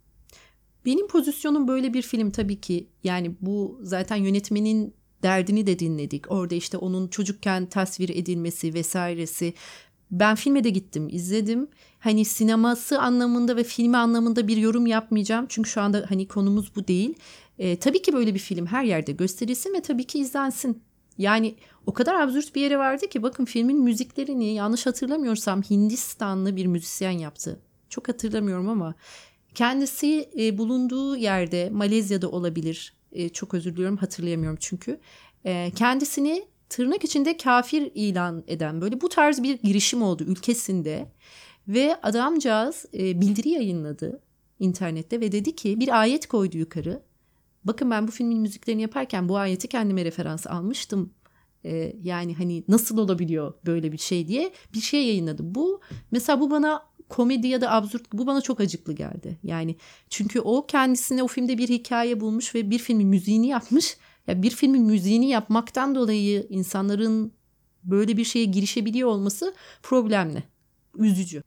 Benim 0.88 1.06
pozisyonum 1.06 1.68
böyle 1.68 1.94
bir 1.94 2.02
film 2.02 2.30
tabii 2.30 2.60
ki 2.60 2.88
yani 3.04 3.34
bu 3.40 3.80
zaten 3.82 4.16
yönetmenin 4.16 4.94
derdini 5.22 5.66
de 5.66 5.78
dinledik. 5.78 6.30
Orada 6.30 6.54
işte 6.54 6.76
onun 6.76 7.08
çocukken 7.08 7.66
tasvir 7.66 8.08
edilmesi 8.08 8.74
vesairesi. 8.74 9.54
Ben 10.10 10.34
filme 10.34 10.64
de 10.64 10.70
gittim, 10.70 11.08
izledim. 11.10 11.68
Hani 11.98 12.24
sineması 12.24 13.00
anlamında 13.00 13.56
ve 13.56 13.64
filmi 13.64 13.96
anlamında 13.96 14.48
bir 14.48 14.56
yorum 14.56 14.86
yapmayacağım. 14.86 15.46
Çünkü 15.48 15.70
şu 15.70 15.80
anda 15.80 16.06
hani 16.08 16.28
konumuz 16.28 16.76
bu 16.76 16.88
değil. 16.88 17.14
Ee, 17.58 17.78
tabii 17.78 18.02
ki 18.02 18.12
böyle 18.12 18.34
bir 18.34 18.38
film 18.38 18.66
her 18.66 18.84
yerde 18.84 19.12
gösterilsin 19.12 19.74
ve 19.74 19.80
tabii 19.80 20.04
ki 20.04 20.18
izlensin. 20.18 20.82
Yani 21.18 21.54
o 21.86 21.92
kadar 21.92 22.20
absürt 22.20 22.54
bir 22.54 22.60
yere 22.60 22.78
vardı 22.78 23.08
ki 23.08 23.22
bakın 23.22 23.44
filmin 23.44 23.80
müziklerini 23.80 24.54
yanlış 24.54 24.86
hatırlamıyorsam 24.86 25.62
Hindistanlı 25.62 26.56
bir 26.56 26.66
müzisyen 26.66 27.10
yaptı. 27.10 27.60
Çok 27.88 28.08
hatırlamıyorum 28.08 28.68
ama 28.68 28.94
Kendisi 29.58 30.30
e, 30.38 30.58
bulunduğu 30.58 31.16
yerde 31.16 31.70
Malezya'da 31.70 32.30
olabilir. 32.30 32.94
E, 33.12 33.28
çok 33.28 33.54
özür 33.54 33.72
diliyorum 33.72 33.96
hatırlayamıyorum 33.96 34.58
çünkü. 34.60 35.00
E, 35.44 35.70
kendisini 35.76 36.44
tırnak 36.68 37.04
içinde 37.04 37.36
kafir 37.36 37.90
ilan 37.94 38.44
eden 38.46 38.80
böyle 38.80 39.00
bu 39.00 39.08
tarz 39.08 39.42
bir 39.42 39.58
girişim 39.62 40.02
oldu 40.02 40.24
ülkesinde. 40.24 41.12
Ve 41.68 41.96
adamcağız 42.02 42.84
e, 42.94 43.20
bildiri 43.20 43.48
yayınladı 43.48 44.20
internette 44.58 45.20
ve 45.20 45.32
dedi 45.32 45.56
ki 45.56 45.80
bir 45.80 46.00
ayet 46.00 46.26
koydu 46.26 46.58
yukarı. 46.58 47.02
Bakın 47.64 47.90
ben 47.90 48.08
bu 48.08 48.12
filmin 48.12 48.40
müziklerini 48.40 48.82
yaparken 48.82 49.28
bu 49.28 49.36
ayeti 49.36 49.68
kendime 49.68 50.04
referans 50.04 50.46
almıştım. 50.46 51.12
E, 51.64 51.92
yani 52.02 52.34
hani 52.34 52.64
nasıl 52.68 52.98
olabiliyor 52.98 53.54
böyle 53.66 53.92
bir 53.92 53.98
şey 53.98 54.28
diye 54.28 54.52
bir 54.74 54.80
şey 54.80 55.06
yayınladı. 55.06 55.54
Bu 55.54 55.80
mesela 56.10 56.40
bu 56.40 56.50
bana 56.50 56.87
komedi 57.08 57.46
ya 57.46 57.60
da 57.60 57.70
absürt 57.70 58.12
bu 58.12 58.26
bana 58.26 58.40
çok 58.40 58.60
acıklı 58.60 58.92
geldi. 58.92 59.38
Yani 59.42 59.76
çünkü 60.10 60.40
o 60.40 60.66
kendisine 60.66 61.22
o 61.22 61.26
filmde 61.26 61.58
bir 61.58 61.68
hikaye 61.68 62.20
bulmuş 62.20 62.54
ve 62.54 62.70
bir 62.70 62.78
filmin 62.78 63.08
müziğini 63.08 63.48
yapmış. 63.48 63.96
Ya 64.26 64.42
bir 64.42 64.50
filmin 64.50 64.82
müziğini 64.82 65.28
yapmaktan 65.28 65.94
dolayı 65.94 66.46
insanların 66.48 67.32
böyle 67.84 68.16
bir 68.16 68.24
şeye 68.24 68.44
girişebiliyor 68.44 69.08
olması 69.08 69.54
problemli. 69.82 70.42
Üzücü. 70.98 71.42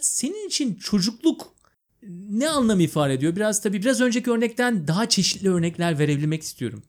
Senin 0.00 0.48
için 0.48 0.74
çocukluk 0.74 1.54
ne 2.30 2.48
anlam 2.48 2.80
ifade 2.80 3.14
ediyor? 3.14 3.36
Biraz 3.36 3.62
tabii 3.62 3.82
biraz 3.82 4.00
önceki 4.00 4.30
örnekten 4.30 4.88
daha 4.88 5.08
çeşitli 5.08 5.50
örnekler 5.50 5.98
verebilmek 5.98 6.42
istiyorum. 6.42 6.82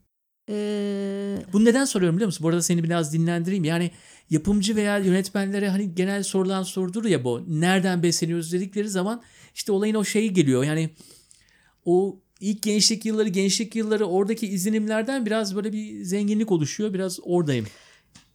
Ee, 0.49 1.37
Bunu 1.53 1.65
neden 1.65 1.85
soruyorum 1.85 2.15
biliyor 2.15 2.27
musun? 2.27 2.43
Bu 2.43 2.49
arada 2.49 2.61
seni 2.61 2.83
biraz 2.83 3.13
dinlendireyim. 3.13 3.63
Yani 3.63 3.91
yapımcı 4.29 4.75
veya 4.75 4.97
yönetmenlere 4.97 5.69
hani 5.69 5.95
genel 5.95 6.23
sorulan 6.23 6.63
sorudur 6.63 7.05
ya 7.05 7.23
bu. 7.23 7.43
Nereden 7.47 8.03
besleniyoruz 8.03 8.53
dedikleri 8.53 8.89
zaman 8.89 9.21
işte 9.55 9.71
olayın 9.71 9.95
o 9.95 10.03
şeyi 10.03 10.33
geliyor. 10.33 10.63
Yani 10.63 10.89
o 11.85 12.19
ilk 12.39 12.63
gençlik 12.63 13.05
yılları, 13.05 13.29
gençlik 13.29 13.75
yılları 13.75 14.05
oradaki 14.05 14.47
izlenimlerden 14.47 15.25
biraz 15.25 15.55
böyle 15.55 15.73
bir 15.73 16.03
zenginlik 16.03 16.51
oluşuyor. 16.51 16.93
Biraz 16.93 17.19
oradayım. 17.23 17.65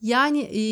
Yani 0.02 0.40
e, 0.40 0.62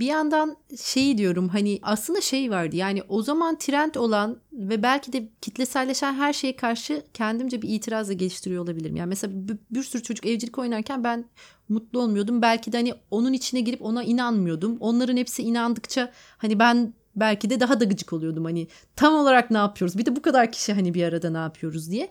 bir 0.00 0.06
yandan 0.06 0.56
şey 0.82 1.18
diyorum 1.18 1.48
hani 1.48 1.78
aslında 1.82 2.20
şey 2.20 2.50
vardı 2.50 2.76
yani 2.76 3.02
o 3.08 3.22
zaman 3.22 3.58
trend 3.58 3.94
olan 3.94 4.40
ve 4.52 4.82
belki 4.82 5.12
de 5.12 5.28
kitleselleşen 5.40 6.14
her 6.14 6.32
şeye 6.32 6.56
karşı 6.56 7.02
kendimce 7.14 7.62
bir 7.62 7.68
itirazla 7.68 8.12
geliştiriyor 8.12 8.64
olabilirim. 8.64 8.96
Yani 8.96 9.08
mesela 9.08 9.32
bir, 9.70 9.82
sürü 9.82 10.02
çocuk 10.02 10.26
evcilik 10.26 10.58
oynarken 10.58 11.04
ben 11.04 11.24
mutlu 11.68 12.00
olmuyordum. 12.00 12.42
Belki 12.42 12.72
de 12.72 12.76
hani 12.76 12.94
onun 13.10 13.32
içine 13.32 13.60
girip 13.60 13.82
ona 13.82 14.04
inanmıyordum. 14.04 14.76
Onların 14.80 15.16
hepsi 15.16 15.42
inandıkça 15.42 16.12
hani 16.38 16.58
ben 16.58 16.94
belki 17.16 17.50
de 17.50 17.60
daha 17.60 17.80
da 17.80 17.84
gıcık 17.84 18.12
oluyordum. 18.12 18.44
Hani 18.44 18.68
tam 18.96 19.14
olarak 19.14 19.50
ne 19.50 19.58
yapıyoruz? 19.58 19.98
Bir 19.98 20.06
de 20.06 20.16
bu 20.16 20.22
kadar 20.22 20.52
kişi 20.52 20.72
hani 20.72 20.94
bir 20.94 21.02
arada 21.02 21.30
ne 21.30 21.38
yapıyoruz 21.38 21.90
diye. 21.90 22.08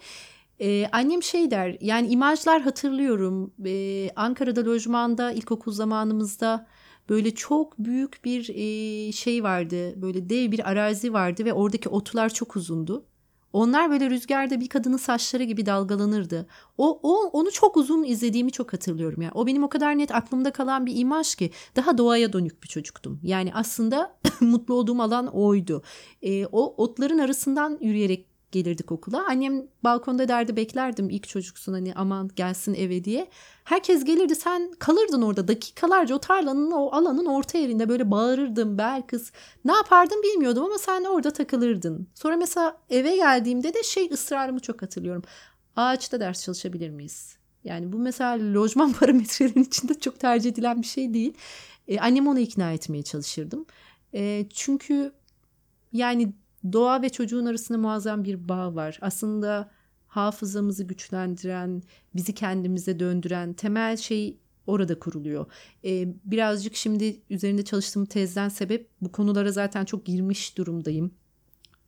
Ee, 0.62 0.88
annem 0.91 1.24
şey 1.24 1.52
der 1.52 1.78
yani 1.82 2.08
imajlar 2.08 2.62
hatırlıyorum 2.62 3.54
Ee, 3.65 4.10
Ankara'da 4.15 4.65
lojmanda 4.65 5.32
ilkokul 5.32 5.71
zamanımızda 5.71 6.67
böyle 7.10 7.36
çok 7.36 7.80
büyük 7.80 8.26
bir 8.26 8.50
e, 8.50 9.12
şey 9.12 9.43
vardı 9.43 10.02
böyle 10.02 10.30
dev 10.30 10.52
bir 10.52 10.69
arazi 10.69 11.13
vardı 11.13 11.45
ve 11.45 11.54
oradaki 11.54 11.89
otlar 11.89 12.30
çok 12.30 12.56
uzundu. 12.56 13.06
Onlar 13.54 13.89
böyle 13.89 14.10
rüzgarda 14.10 14.60
bir 14.60 14.67
kadının 14.67 14.97
saçları 14.97 15.43
gibi 15.43 15.65
dalgalanırdı. 15.65 16.47
O, 16.78 17.00
o 17.04 17.24
onu 17.24 17.52
çok 17.52 17.78
uzun 17.78 18.04
izlediğimi 18.04 18.52
çok 18.52 18.74
hatırlıyorum. 18.74 19.21
Yani 19.21 19.32
o 19.36 19.47
benim 19.47 19.63
o 19.63 19.69
kadar 19.69 19.97
net 19.97 20.15
aklımda 20.15 20.52
kalan 20.52 20.86
bir 20.86 20.95
imaj 20.95 21.36
ki 21.36 21.52
daha 21.76 21.97
doğaya 21.97 22.34
dönük 22.34 22.63
bir 22.63 22.67
çocuktum. 22.67 23.19
Yani 23.24 23.52
aslında 23.54 24.17
mutlu 24.41 24.74
olduğum 24.74 25.02
alan 25.02 25.28
oydu. 25.28 25.84
Ee, 26.21 26.45
o 26.45 26.84
otların 26.84 27.17
arasından 27.17 27.78
yürüyerek 27.82 28.31
gelirdik 28.52 28.92
okula. 28.92 29.26
Annem 29.28 29.68
balkonda 29.84 30.28
derdi 30.28 30.56
beklerdim 30.56 31.10
ilk 31.10 31.28
çocuksun 31.28 31.74
hani 31.74 31.94
aman 31.96 32.30
gelsin 32.36 32.74
eve 32.74 33.04
diye. 33.04 33.30
Herkes 33.64 34.04
gelirdi 34.04 34.36
sen 34.36 34.72
kalırdın 34.80 35.22
orada 35.22 35.48
dakikalarca 35.48 36.16
o 36.16 36.20
tarlanın 36.20 36.72
o 36.72 36.90
alanın 36.92 37.26
orta 37.26 37.58
yerinde 37.58 37.90
böyle 37.90 38.12
bağırırdım 38.12 38.78
bel 38.78 39.02
kız. 39.02 39.32
Ne 39.66 39.74
yapardım 39.74 40.24
bilmiyordum 40.24 40.64
ama 40.64 40.78
sen 40.78 41.04
orada 41.04 41.34
takılırdın. 41.34 42.08
Sonra 42.16 42.38
mesela 42.38 42.78
eve 42.90 43.16
geldiğimde 43.16 43.74
de 43.74 43.84
şey 43.84 44.10
ısrarımı 44.12 44.60
çok 44.60 44.82
hatırlıyorum. 44.82 45.24
Ağaçta 45.76 46.20
ders 46.20 46.44
çalışabilir 46.44 46.90
miyiz? 46.90 47.38
Yani 47.64 47.94
bu 47.94 48.00
mesela 48.00 48.54
lojman 48.54 48.94
parametrelerinin 49.00 49.64
içinde 49.64 50.00
çok 50.00 50.20
tercih 50.20 50.50
edilen 50.50 50.82
bir 50.82 50.88
şey 50.88 51.14
değil. 51.14 51.34
E, 51.88 52.00
annemi 52.00 52.30
onu 52.30 52.40
ikna 52.40 52.72
etmeye 52.72 53.04
çalışırdım. 53.04 53.66
E, 54.14 54.46
çünkü 54.54 55.12
yani 55.94 56.34
doğa 56.74 57.02
ve 57.02 57.10
çocuğun 57.10 57.45
arasında 57.45 57.78
muazzam 57.78 58.24
bir 58.24 58.50
bağ 58.50 58.76
var. 58.76 59.00
Aslında 59.02 59.71
hafızamızı 60.08 60.84
güçlendiren, 60.84 61.84
bizi 62.15 62.36
kendimize 62.36 63.00
döndüren 63.00 63.54
temel 63.54 63.97
şey 63.97 64.38
orada 64.67 65.00
kuruluyor. 65.00 65.45
Ee, 65.86 66.08
birazcık 66.26 66.76
şimdi 66.76 67.21
üzerinde 67.30 67.63
çalıştığım 67.63 68.06
tezden 68.06 68.50
sebep 68.50 68.89
bu 69.02 69.12
konulara 69.12 69.52
zaten 69.52 69.86
çok 69.86 70.06
girmiş 70.06 70.58
durumdayım. 70.58 71.12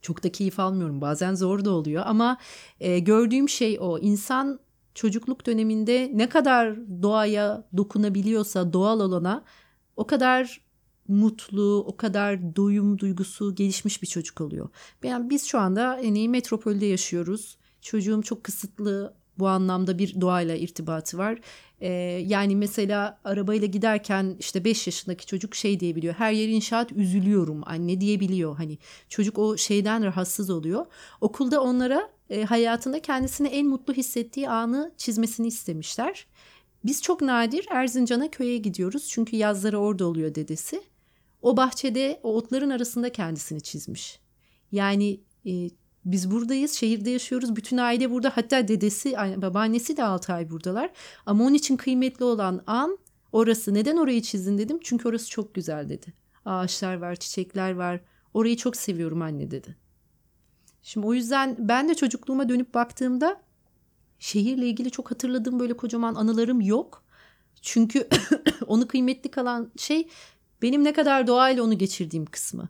Çok 0.02 0.24
da 0.24 0.32
keyif 0.32 0.60
almıyorum. 0.60 1.00
Bazen 1.00 1.34
zor 1.34 1.64
da 1.64 1.70
oluyor 1.70 2.02
ama 2.06 2.38
e, 2.80 2.98
gördüğüm 2.98 3.48
şey 3.48 3.78
o. 3.80 3.98
İnsan 3.98 4.60
çocukluk 4.94 5.46
döneminde 5.46 6.10
ne 6.14 6.28
kadar 6.28 6.76
doğaya 7.02 7.64
dokunabiliyorsa 7.76 8.72
doğal 8.72 9.00
olana 9.00 9.44
o 9.96 10.06
kadar 10.06 10.60
mutlu, 11.08 11.84
o 11.86 11.96
kadar 11.96 12.56
doyum 12.56 12.98
duygusu 12.98 13.54
gelişmiş 13.54 14.02
bir 14.02 14.06
çocuk 14.06 14.40
oluyor. 14.40 14.68
Yani 15.02 15.30
biz 15.30 15.44
şu 15.44 15.58
anda 15.58 16.00
iyi 16.00 16.28
metropolde 16.28 16.86
yaşıyoruz. 16.86 17.56
Çocuğum 17.80 18.22
çok 18.22 18.44
kısıtlı 18.44 19.14
bu 19.38 19.48
anlamda 19.48 19.98
bir 19.98 20.20
doğayla 20.20 20.56
irtibatı 20.56 21.18
var. 21.18 21.38
Ee, 21.80 21.88
yani 22.26 22.56
mesela 22.56 23.20
arabayla 23.24 23.66
giderken 23.66 24.36
işte 24.38 24.64
5 24.64 24.86
yaşındaki 24.86 25.26
çocuk 25.26 25.54
şey 25.54 25.80
diyebiliyor. 25.80 26.14
Her 26.14 26.32
yer 26.32 26.48
inşaat 26.48 26.92
üzülüyorum 26.92 27.62
anne 27.66 28.00
diyebiliyor. 28.00 28.56
Hani 28.56 28.78
çocuk 29.08 29.38
o 29.38 29.56
şeyden 29.56 30.04
rahatsız 30.04 30.50
oluyor. 30.50 30.86
Okulda 31.20 31.62
onlara 31.62 32.10
e, 32.30 32.44
hayatında 32.44 33.02
kendisini 33.02 33.48
en 33.48 33.66
mutlu 33.66 33.94
hissettiği 33.94 34.48
anı 34.48 34.92
çizmesini 34.96 35.46
istemişler. 35.46 36.26
Biz 36.84 37.02
çok 37.02 37.22
nadir 37.22 37.66
Erzincan'a 37.70 38.30
köye 38.30 38.58
gidiyoruz. 38.58 39.08
Çünkü 39.08 39.36
yazları 39.36 39.78
orada 39.78 40.06
oluyor 40.06 40.34
dedesi. 40.34 40.82
O 41.44 41.56
bahçede 41.56 42.20
o 42.22 42.36
otların 42.36 42.70
arasında 42.70 43.12
kendisini 43.12 43.60
çizmiş. 43.60 44.20
Yani 44.72 45.20
e, 45.46 45.70
biz 46.04 46.30
buradayız, 46.30 46.72
şehirde 46.72 47.10
yaşıyoruz. 47.10 47.56
Bütün 47.56 47.76
aile 47.76 48.10
burada. 48.10 48.32
Hatta 48.34 48.68
dedesi, 48.68 49.12
babaannesi 49.36 49.96
de 49.96 50.04
6 50.04 50.32
ay 50.32 50.50
buradalar. 50.50 50.90
Ama 51.26 51.44
onun 51.44 51.54
için 51.54 51.76
kıymetli 51.76 52.24
olan 52.24 52.62
an 52.66 52.98
orası. 53.32 53.74
Neden 53.74 53.96
orayı 53.96 54.22
çizdin 54.22 54.58
dedim. 54.58 54.78
Çünkü 54.82 55.08
orası 55.08 55.30
çok 55.30 55.54
güzel 55.54 55.88
dedi. 55.88 56.14
Ağaçlar 56.44 56.94
var, 56.94 57.16
çiçekler 57.16 57.74
var. 57.74 58.00
Orayı 58.34 58.56
çok 58.56 58.76
seviyorum 58.76 59.22
anne 59.22 59.50
dedi. 59.50 59.76
Şimdi 60.82 61.06
o 61.06 61.14
yüzden 61.14 61.56
ben 61.58 61.88
de 61.88 61.94
çocukluğuma 61.94 62.48
dönüp 62.48 62.74
baktığımda 62.74 63.42
şehirle 64.18 64.66
ilgili 64.66 64.90
çok 64.90 65.10
hatırladığım 65.10 65.60
böyle 65.60 65.76
kocaman 65.76 66.14
anılarım 66.14 66.60
yok. 66.60 67.04
Çünkü 67.62 68.08
onu 68.66 68.88
kıymetli 68.88 69.30
kalan 69.30 69.72
şey 69.76 70.08
benim 70.64 70.84
ne 70.84 70.92
kadar 70.92 71.26
doğayla 71.26 71.62
onu 71.62 71.78
geçirdiğim 71.78 72.26
kısmı. 72.26 72.68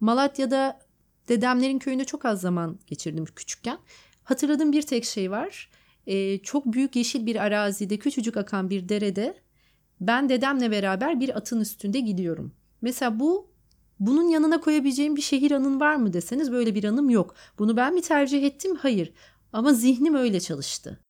Malatya'da 0.00 0.80
dedemlerin 1.28 1.78
köyünde 1.78 2.04
çok 2.04 2.24
az 2.24 2.40
zaman 2.40 2.78
geçirdim 2.86 3.24
küçükken. 3.24 3.78
Hatırladığım 4.24 4.72
bir 4.72 4.82
tek 4.82 5.04
şey 5.04 5.30
var. 5.30 5.70
Ee, 6.06 6.38
çok 6.38 6.72
büyük 6.72 6.96
yeşil 6.96 7.26
bir 7.26 7.36
arazide 7.36 7.96
küçücük 7.98 8.36
akan 8.36 8.70
bir 8.70 8.88
derede 8.88 9.34
ben 10.00 10.28
dedemle 10.28 10.70
beraber 10.70 11.20
bir 11.20 11.36
atın 11.36 11.60
üstünde 11.60 12.00
gidiyorum. 12.00 12.54
Mesela 12.82 13.20
bu 13.20 13.50
bunun 14.00 14.28
yanına 14.28 14.60
koyabileceğim 14.60 15.16
bir 15.16 15.22
şehir 15.22 15.50
anın 15.50 15.80
var 15.80 15.96
mı 15.96 16.12
deseniz 16.12 16.52
böyle 16.52 16.74
bir 16.74 16.84
anım 16.84 17.10
yok. 17.10 17.34
Bunu 17.58 17.76
ben 17.76 17.94
mi 17.94 18.02
tercih 18.02 18.44
ettim? 18.44 18.76
Hayır. 18.76 19.12
Ama 19.52 19.72
zihnim 19.72 20.14
öyle 20.14 20.40
çalıştı. 20.40 21.00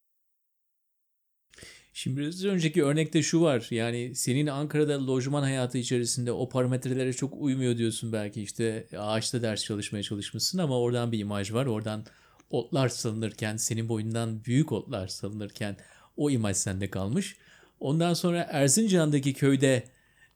Şimdi 1.99 2.21
biraz 2.21 2.45
önceki 2.45 2.85
örnekte 2.85 3.23
şu 3.23 3.41
var. 3.41 3.67
Yani 3.71 4.15
senin 4.15 4.47
Ankara'da 4.47 5.07
lojman 5.07 5.43
hayatı 5.43 5.79
içerisinde 5.79 6.33
o 6.33 6.49
parametrelere 6.49 7.13
çok 7.13 7.35
uymuyor 7.37 7.79
diyorsun 7.79 8.13
belki 8.13 8.43
işte 8.43 8.87
ağaçta 8.99 9.43
ders 9.43 9.65
çalışmaya 9.65 10.03
çalışmışsın 10.03 10.59
ama 10.59 10.81
oradan 10.81 11.13
bir 11.13 11.19
imaj 11.19 11.53
var. 11.53 11.67
Oradan 11.67 12.05
otlar 12.51 12.89
salınırken 12.89 13.57
senin 13.57 13.89
boyundan 13.89 14.45
büyük 14.45 14.73
otlar 14.73 15.09
salınırken 15.09 15.77
o 16.17 16.31
imaj 16.31 16.57
sende 16.57 16.91
kalmış. 16.91 17.37
Ondan 17.81 18.15
sonra 18.15 18.47
Erzincan'daki 18.51 19.35
köyde 19.35 19.85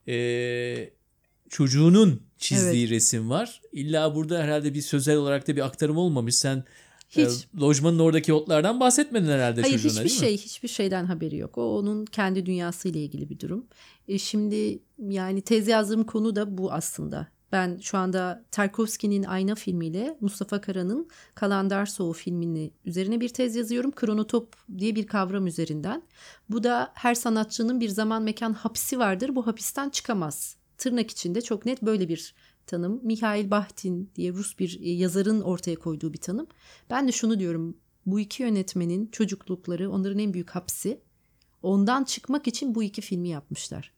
e, 0.09 0.90
çocuğunun 1.48 2.22
çizdiği 2.38 2.83
evet. 2.83 2.90
resim 2.90 3.31
var. 3.31 3.61
İlla 3.72 4.14
burada 4.14 4.42
herhalde 4.42 4.75
bir 4.75 4.83
sözel 4.83 5.16
olarak 5.16 5.48
da 5.48 5.57
bir 5.57 5.66
aktarım 5.66 5.96
olmamış. 5.96 6.37
Sen 6.37 6.64
hiç. 7.16 7.46
E, 7.57 7.61
lojmanın 7.61 7.98
oradaki 7.98 8.33
otlardan 8.33 8.81
bahsetmedin 8.81 9.29
herhalde 9.29 9.62
Hayır, 9.62 9.79
çocuğuna 9.79 10.05
hiçbir 10.05 10.20
şey, 10.20 10.37
hiçbir 10.37 10.68
şeyden 10.68 11.05
haberi 11.05 11.37
yok. 11.37 11.59
O 11.59 11.79
onun 11.79 12.05
kendi 12.05 12.46
dünyası 12.46 12.88
ile 12.88 13.05
ilgili 13.05 13.31
bir 13.31 13.40
durum. 13.40 13.66
E 14.09 14.18
şimdi 14.18 14.79
yani 14.98 15.42
tez 15.42 15.68
yazdığım 15.68 16.05
konu 16.05 16.37
da 16.37 16.59
bu 16.59 16.72
aslında. 16.72 17.29
Ben 17.53 17.79
şu 17.83 17.98
anda 17.98 18.44
Tarkovski'nin 18.51 19.22
Ayna 19.22 19.55
filmiyle 19.55 20.16
Mustafa 20.20 20.61
Kara'nın 20.61 21.09
Kalandar 21.35 21.87
Soğu 21.87 22.12
filmini 22.12 22.70
üzerine 22.85 23.20
bir 23.20 23.29
tez 23.29 23.57
yazıyorum. 23.57 23.90
Kronotop 23.90 24.57
diye 24.79 24.94
bir 24.94 25.07
kavram 25.07 25.46
üzerinden. 25.46 26.03
Bu 26.51 26.64
da 26.64 26.92
her 26.94 27.14
sanatçının 27.14 27.81
bir 27.81 27.88
zaman 27.88 28.22
mekan 28.22 28.53
hapisi 28.53 28.98
vardır. 28.98 29.35
Bu 29.35 29.46
hapisten 29.46 29.90
çıkamaz. 29.90 30.57
Tırnak 30.79 31.11
içinde 31.11 31.40
çok 31.40 31.66
net 31.66 31.83
böyle 31.83 32.09
bir 32.09 32.35
tanım. 32.66 33.01
Mihail 33.03 33.51
Bahtin 33.51 34.11
diye 34.16 34.33
Rus 34.33 34.59
bir 34.59 34.81
e, 34.81 34.90
yazarın 34.90 35.40
ortaya 35.40 35.77
koyduğu 35.77 36.12
bir 36.12 36.18
tanım. 36.18 36.46
Ben 36.90 37.09
de 37.09 37.12
şunu 37.12 37.38
diyorum. 37.38 37.77
Bu 38.07 38.20
iki 38.20 38.42
yönetmenin 38.42 39.07
çocuklukları 39.07 39.90
onların 39.90 40.18
en 40.18 40.35
büyük 40.35 40.51
hapsi. 40.51 41.01
Ondan 41.62 42.05
çıkmak 42.05 42.48
için 42.48 42.75
bu 42.75 42.83
iki 42.83 43.01
filmi 43.01 43.29
yapmışlar. 43.29 43.92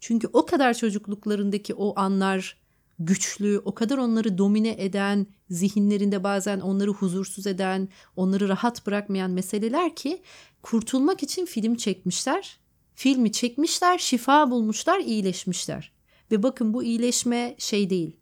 Çünkü 0.00 0.28
o 0.32 0.46
kadar 0.46 0.74
çocukluklarındaki 0.74 1.74
o 1.74 2.00
anlar 2.00 2.64
güçlü, 2.98 3.62
o 3.64 3.74
kadar 3.74 3.98
onları 3.98 4.38
domine 4.38 4.76
eden, 4.78 5.26
zihinlerinde 5.50 6.24
bazen 6.24 6.60
onları 6.60 6.90
huzursuz 6.90 7.46
eden, 7.46 7.88
onları 8.16 8.48
rahat 8.48 8.86
bırakmayan 8.86 9.30
meseleler 9.30 9.96
ki 9.96 10.22
kurtulmak 10.62 11.22
için 11.22 11.46
film 11.46 11.74
çekmişler. 11.74 12.58
Filmi 12.94 13.32
çekmişler, 13.32 13.98
şifa 13.98 14.50
bulmuşlar, 14.50 15.00
iyileşmişler. 15.00 15.93
Ve 16.34 16.42
bakın 16.42 16.74
bu 16.74 16.84
iyileşme 16.84 17.54
şey 17.58 17.90
değil. 17.90 18.16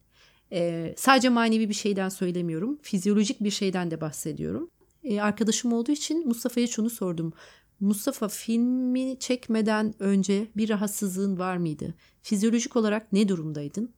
Ee, 0.53 0.95
sadece 0.97 1.29
manevi 1.29 1.69
bir 1.69 1.75
şeyden 1.75 2.09
söylemiyorum. 2.09 2.79
Fizyolojik 2.83 3.45
bir 3.45 3.51
şeyden 3.51 3.91
de 3.91 4.01
bahsediyorum. 4.01 4.71
Ee, 5.05 5.21
arkadaşım 5.21 5.73
olduğu 5.73 5.93
için 5.93 6.29
Mustafa'ya 6.29 6.67
şunu 6.67 6.91
sordum. 6.91 7.33
Mustafa 7.81 8.29
filmi 8.29 9.19
çekmeden 9.19 9.95
önce 9.99 10.49
bir 10.57 10.69
rahatsızlığın 10.69 11.39
var 11.39 11.57
mıydı? 11.57 11.95
Fizyolojik 12.23 12.77
olarak 12.77 13.13
ne 13.13 13.29
durumdaydın? 13.29 13.93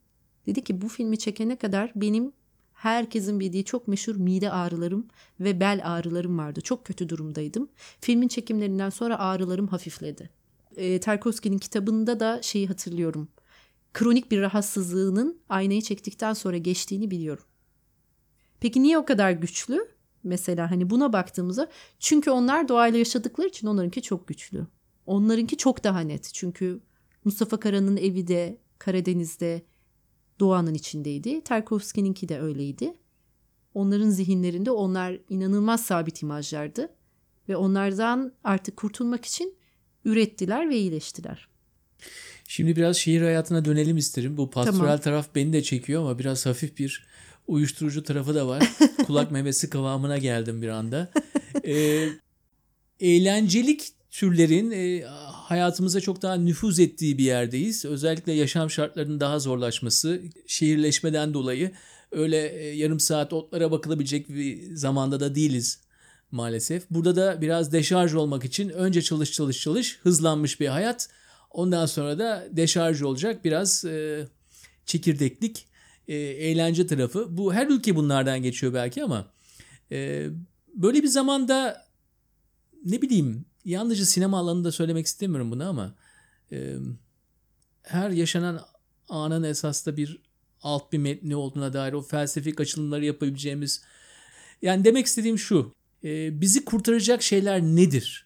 Dedi 0.47 0.65
ki 0.65 0.81
bu 0.81 0.89
filmi 0.89 1.19
çekene 1.19 1.57
kadar 1.57 1.93
benim 1.97 2.33
herkesin 2.73 3.41
bildiği 3.41 3.65
çok 3.65 3.89
meşhur 3.89 4.17
mide 4.17 4.51
ağrılarım 4.51 5.07
ve 5.41 5.61
bel 5.61 5.81
ağrılarım 5.85 6.39
vardı. 6.39 6.61
Çok 6.61 6.85
kötü 6.85 7.09
durumdaydım. 7.09 7.69
Filmin 8.01 8.29
çekimlerinden 8.29 8.91
sonra 8.91 9.19
ağrılarım 9.19 9.67
hafifledi. 9.67 10.31
E, 10.77 11.01
Tarkovski'nin 11.01 11.59
kitabında 11.59 12.21
da 12.21 12.43
şeyi 12.43 12.69
hatırlıyorum 12.69 13.29
kronik 13.95 14.31
bir 14.31 14.41
rahatsızlığının 14.41 15.41
aynayı 15.49 15.83
çektikten 15.83 16.33
sonra 16.33 16.57
geçtiğini 16.57 17.11
biliyorum. 17.11 17.45
Peki 18.61 18.83
niye 18.83 18.99
o 18.99 19.05
kadar 19.05 19.31
güçlü? 19.31 19.89
Mesela 20.25 20.71
hani 20.71 20.91
buna 20.91 21.13
baktığımızda 21.13 21.71
çünkü 21.99 22.31
onlar 22.31 22.69
doğayla 22.69 22.99
yaşadıkları 22.99 23.49
için 23.49 23.67
onlarınki 23.67 24.03
çok 24.03 24.29
güçlü. 24.29 24.67
Onlarınki 25.07 25.57
çok 25.57 25.85
daha 25.85 26.01
net. 26.01 26.31
Çünkü 26.35 26.81
Mustafa 27.25 27.61
Kara'nın 27.61 27.97
evi 27.97 28.27
de 28.27 28.59
Karadeniz'de 28.79 29.63
doğanın 30.41 30.75
içindeydi. 30.75 31.41
Tarkovski'ninki 31.45 32.29
de 32.29 32.41
öyleydi. 32.41 32.95
Onların 33.75 34.11
zihinlerinde 34.11 34.71
onlar 34.71 35.19
inanılmaz 35.29 35.85
sabit 35.85 36.23
imajlardı 36.23 36.95
ve 37.49 37.57
onlardan 37.57 38.33
artık 38.45 38.77
kurtulmak 38.77 39.25
için 39.25 39.57
ürettiler 40.05 40.69
ve 40.69 40.77
iyileştiler. 40.77 41.49
Şimdi 42.55 42.77
biraz 42.77 42.97
şehir 42.97 43.23
hayatına 43.23 43.65
dönelim 43.65 43.97
isterim. 43.97 44.37
Bu 44.37 44.51
pastoral 44.51 44.79
tamam. 44.79 45.01
taraf 45.01 45.29
beni 45.35 45.53
de 45.53 45.63
çekiyor 45.63 46.03
ama 46.03 46.19
biraz 46.19 46.47
hafif 46.47 46.79
bir 46.79 47.07
uyuşturucu 47.47 48.03
tarafı 48.03 48.35
da 48.35 48.49
var. 48.49 48.73
Kulak 49.07 49.31
memesi 49.31 49.71
kıvamına 49.71 50.19
geldim 50.19 50.63
bir 50.63 50.69
anda. 50.69 51.11
Ee, 51.65 52.09
eğlencelik 53.01 53.93
türlerin 54.11 54.71
e, 54.71 55.05
hayatımıza 55.33 56.01
çok 56.01 56.23
daha 56.23 56.35
nüfuz 56.35 56.79
ettiği 56.79 57.19
bir 57.19 57.25
yerdeyiz. 57.25 57.85
Özellikle 57.85 58.33
yaşam 58.33 58.71
şartlarının 58.71 59.21
daha 59.21 59.39
zorlaşması, 59.39 60.23
şehirleşmeden 60.47 61.35
dolayı 61.35 61.73
öyle 62.13 62.49
e, 62.49 62.77
yarım 62.77 63.01
saat 63.01 63.33
otlara 63.33 63.71
bakılabilecek 63.71 64.29
bir 64.29 64.77
zamanda 64.77 65.21
da 65.21 65.35
değiliz 65.35 65.81
maalesef. 66.31 66.91
Burada 66.91 67.17
da 67.17 67.41
biraz 67.41 67.73
deşarj 67.73 68.15
olmak 68.15 68.45
için 68.45 68.69
önce 68.69 69.03
çalış 69.03 69.33
çalış 69.33 69.61
çalış 69.61 69.99
hızlanmış 70.03 70.61
bir 70.61 70.69
hayat. 70.69 71.09
Ondan 71.55 71.87
sonra 71.87 72.19
da 72.19 72.49
deşarj 72.51 73.03
olacak 73.03 73.45
biraz 73.45 73.85
e, 73.85 74.27
çekirdeklik, 74.87 75.67
e, 76.09 76.15
eğlence 76.17 76.87
tarafı. 76.87 77.37
Bu 77.37 77.55
her 77.55 77.67
ülke 77.67 77.97
bunlardan 77.97 78.43
geçiyor 78.43 78.75
belki 78.75 79.05
ama 79.05 79.33
e, 79.93 80.29
böyle 80.75 81.03
bir 81.03 81.09
zamanda 81.09 81.87
ne 82.85 83.03
bileyim 83.03 83.45
yalnızca 83.65 84.05
sinema 84.05 84.39
alanında 84.39 84.73
söylemek 84.73 85.07
istemiyorum 85.07 85.51
bunu 85.51 85.69
ama 85.69 85.95
e, 86.53 86.77
her 87.83 88.11
yaşanan 88.11 88.61
anın 89.09 89.43
esasında 89.43 89.97
bir 89.97 90.19
alt 90.63 90.93
bir 90.93 90.99
metni 90.99 91.37
olduğuna 91.37 91.73
dair 91.73 91.93
o 91.93 92.03
felsefik 92.03 92.61
açılımları 92.61 93.05
yapabileceğimiz 93.05 93.83
yani 94.63 94.85
demek 94.85 95.07
istediğim 95.07 95.39
şu 95.39 95.73
e, 96.05 96.41
bizi 96.41 96.65
kurtaracak 96.65 97.23
şeyler 97.23 97.63
nedir? 97.63 98.25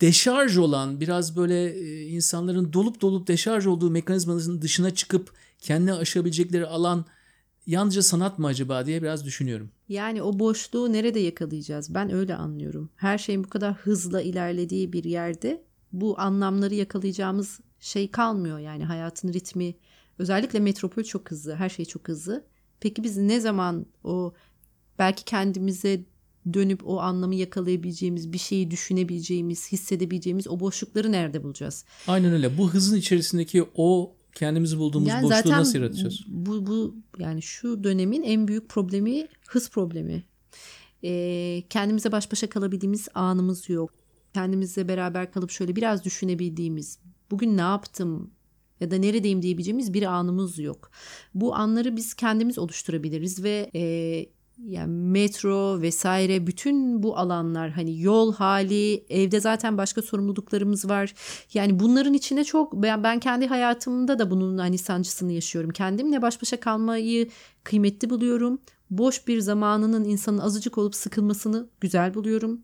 Deşarj 0.00 0.56
olan 0.56 1.00
biraz 1.00 1.36
böyle 1.36 1.72
e, 1.72 2.06
insanların 2.06 2.72
dolup 2.72 3.00
dolup 3.00 3.28
deşarj 3.28 3.66
olduğu 3.66 3.90
mekanizmanın 3.90 4.62
dışına 4.62 4.94
çıkıp 4.94 5.32
kendine 5.58 5.92
aşabilecekleri 5.92 6.66
alan 6.66 7.04
yalnızca 7.66 8.02
sanat 8.02 8.38
mı 8.38 8.46
acaba 8.46 8.86
diye 8.86 9.02
biraz 9.02 9.24
düşünüyorum. 9.24 9.70
Yani 9.88 10.22
o 10.22 10.38
boşluğu 10.38 10.92
nerede 10.92 11.20
yakalayacağız? 11.20 11.94
Ben 11.94 12.12
öyle 12.12 12.34
anlıyorum. 12.34 12.90
Her 12.96 13.18
şeyin 13.18 13.44
bu 13.44 13.48
kadar 13.48 13.74
hızla 13.74 14.22
ilerlediği 14.22 14.92
bir 14.92 15.04
yerde 15.04 15.62
bu 15.92 16.20
anlamları 16.20 16.74
yakalayacağımız 16.74 17.60
şey 17.80 18.10
kalmıyor. 18.10 18.58
Yani 18.58 18.84
hayatın 18.84 19.32
ritmi 19.32 19.74
özellikle 20.18 20.60
metropol 20.60 21.02
çok 21.02 21.30
hızlı. 21.30 21.54
Her 21.54 21.68
şey 21.68 21.84
çok 21.84 22.08
hızlı. 22.08 22.44
Peki 22.80 23.04
biz 23.04 23.16
ne 23.16 23.40
zaman 23.40 23.86
o 24.04 24.34
belki 24.98 25.24
kendimize 25.24 26.04
dönüp 26.54 26.80
o 26.88 27.00
anlamı 27.00 27.34
yakalayabileceğimiz, 27.34 28.32
bir 28.32 28.38
şeyi 28.38 28.70
düşünebileceğimiz, 28.70 29.72
hissedebileceğimiz 29.72 30.48
o 30.48 30.60
boşlukları 30.60 31.12
nerede 31.12 31.42
bulacağız? 31.42 31.84
Aynen 32.06 32.32
öyle. 32.32 32.58
Bu 32.58 32.70
hızın 32.70 32.96
içerisindeki 32.96 33.64
o 33.74 34.14
kendimizi 34.34 34.78
bulduğumuz 34.78 35.08
Yani 35.08 35.22
boşluğu 35.22 35.50
nasıl 35.50 35.78
yaratacağız? 35.78 36.20
Bu, 36.28 36.66
bu 36.66 36.96
yani 37.18 37.42
şu 37.42 37.84
dönemin 37.84 38.22
en 38.22 38.48
büyük 38.48 38.68
problemi 38.68 39.28
hız 39.46 39.70
problemi. 39.70 40.24
Ee, 41.04 41.62
kendimize 41.70 42.12
baş 42.12 42.32
başa 42.32 42.48
kalabildiğimiz 42.48 43.08
anımız 43.14 43.68
yok. 43.68 43.90
Kendimizle 44.34 44.88
beraber 44.88 45.32
kalıp 45.32 45.50
şöyle 45.50 45.76
biraz 45.76 46.04
düşünebildiğimiz, 46.04 46.98
bugün 47.30 47.56
ne 47.56 47.60
yaptım 47.60 48.30
ya 48.80 48.90
da 48.90 48.96
neredeyim 48.96 49.42
diyebileceğimiz 49.42 49.94
bir 49.94 50.02
anımız 50.02 50.58
yok. 50.58 50.90
Bu 51.34 51.54
anları 51.54 51.96
biz 51.96 52.14
kendimiz 52.14 52.58
oluşturabiliriz 52.58 53.44
ve 53.44 53.70
e, 53.74 53.82
yani 54.64 54.92
metro 54.92 55.80
vesaire 55.80 56.46
bütün 56.46 57.02
bu 57.02 57.18
alanlar 57.18 57.70
hani 57.70 58.00
yol 58.00 58.34
hali 58.34 59.04
evde 59.08 59.40
zaten 59.40 59.78
başka 59.78 60.02
sorumluluklarımız 60.02 60.88
var. 60.88 61.14
Yani 61.54 61.80
bunların 61.80 62.14
içine 62.14 62.44
çok 62.44 62.72
ben, 62.72 63.02
ben 63.02 63.20
kendi 63.20 63.46
hayatımda 63.46 64.18
da 64.18 64.30
bunun 64.30 64.58
hani 64.58 64.78
sancısını 64.78 65.32
yaşıyorum. 65.32 65.70
Kendimle 65.70 66.22
baş 66.22 66.42
başa 66.42 66.60
kalmayı 66.60 67.28
kıymetli 67.64 68.10
buluyorum. 68.10 68.60
Boş 68.90 69.26
bir 69.28 69.40
zamanının 69.40 70.04
insanın 70.04 70.38
azıcık 70.38 70.78
olup 70.78 70.94
sıkılmasını 70.94 71.68
güzel 71.80 72.14
buluyorum. 72.14 72.60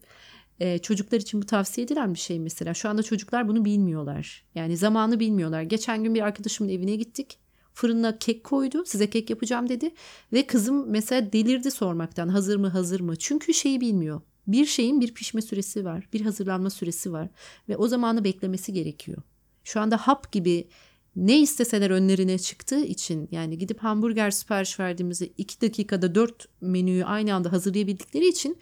Ee, 0.61 0.79
çocuklar 0.79 1.19
için 1.21 1.43
bu 1.43 1.47
tavsiye 1.47 1.85
edilen 1.85 2.15
bir 2.15 2.19
şey 2.19 2.41
mesela. 2.41 2.75
Şu 2.75 2.89
anda 2.89 3.03
çocuklar 3.03 3.49
bunu 3.49 3.65
bilmiyorlar. 3.65 4.45
Yani 4.55 4.77
zamanı 4.77 5.21
bilmiyorlar. 5.21 5.63
Geçen 5.63 6.05
gün 6.05 6.15
bir 6.15 6.21
arkadaşımın 6.21 6.71
evine 6.71 6.97
gittik 6.97 7.39
fırına 7.75 8.19
kek 8.19 8.45
koydu. 8.45 8.85
Size 8.87 9.11
kek 9.11 9.31
yapacağım 9.31 9.69
dedi. 9.69 9.95
Ve 10.33 10.47
kızım 10.47 10.91
mesela 10.91 11.33
delirdi 11.33 11.71
sormaktan. 11.71 12.29
Hazır 12.29 12.57
mı 12.57 12.69
hazır 12.69 13.01
mı? 13.01 13.17
Çünkü 13.17 13.55
şeyi 13.55 13.81
bilmiyor. 13.81 14.21
Bir 14.47 14.67
şeyin 14.67 15.01
bir 15.01 15.15
pişme 15.15 15.43
süresi 15.43 15.85
var. 15.85 16.09
Bir 16.13 16.21
hazırlanma 16.21 16.71
süresi 16.71 17.13
var. 17.13 17.29
Ve 17.69 17.77
o 17.77 17.89
zamanı 17.89 18.25
beklemesi 18.25 18.73
gerekiyor. 18.73 19.23
Şu 19.65 19.81
anda 19.81 19.97
hap 19.97 20.33
gibi 20.33 20.69
ne 21.17 21.41
isteseler 21.41 21.91
önlerine 21.91 22.39
çıktığı 22.39 22.85
için 22.85 23.29
yani 23.31 23.59
gidip 23.59 23.79
hamburger 23.79 24.31
sipariş 24.31 24.81
verdiğimizde 24.81 25.27
2 25.27 25.61
dakikada 25.61 26.15
4 26.15 26.49
menüyü 26.61 27.05
aynı 27.05 27.35
anda 27.35 27.53
hazırlayabildikleri 27.53 28.29
için 28.29 28.59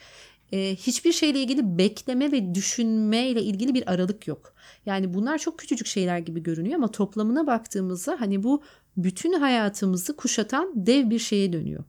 e, 0.52 0.76
hiçbir 0.76 1.12
şeyle 1.12 1.40
ilgili 1.40 1.78
bekleme 1.78 2.32
ve 2.32 2.54
düşünme 2.54 3.28
ile 3.28 3.42
ilgili 3.42 3.74
bir 3.74 3.92
aralık 3.92 4.28
yok. 4.28 4.54
Yani 4.86 5.14
bunlar 5.14 5.38
çok 5.38 5.58
küçücük 5.58 5.86
şeyler 5.86 6.18
gibi 6.18 6.42
görünüyor 6.42 6.76
ama 6.76 6.90
toplamına 6.90 7.46
baktığımızda 7.46 8.16
hani 8.20 8.42
bu 8.42 8.62
bütün 8.96 9.32
hayatımızı 9.32 10.16
kuşatan 10.16 10.72
dev 10.74 11.10
bir 11.10 11.18
şeye 11.18 11.52
dönüyor. 11.52 11.84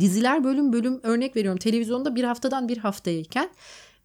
Diziler 0.00 0.44
bölüm 0.44 0.72
bölüm 0.72 1.00
örnek 1.02 1.36
veriyorum 1.36 1.58
televizyonda 1.58 2.16
bir 2.16 2.24
haftadan 2.24 2.68
bir 2.68 2.76
haftayken 2.78 3.50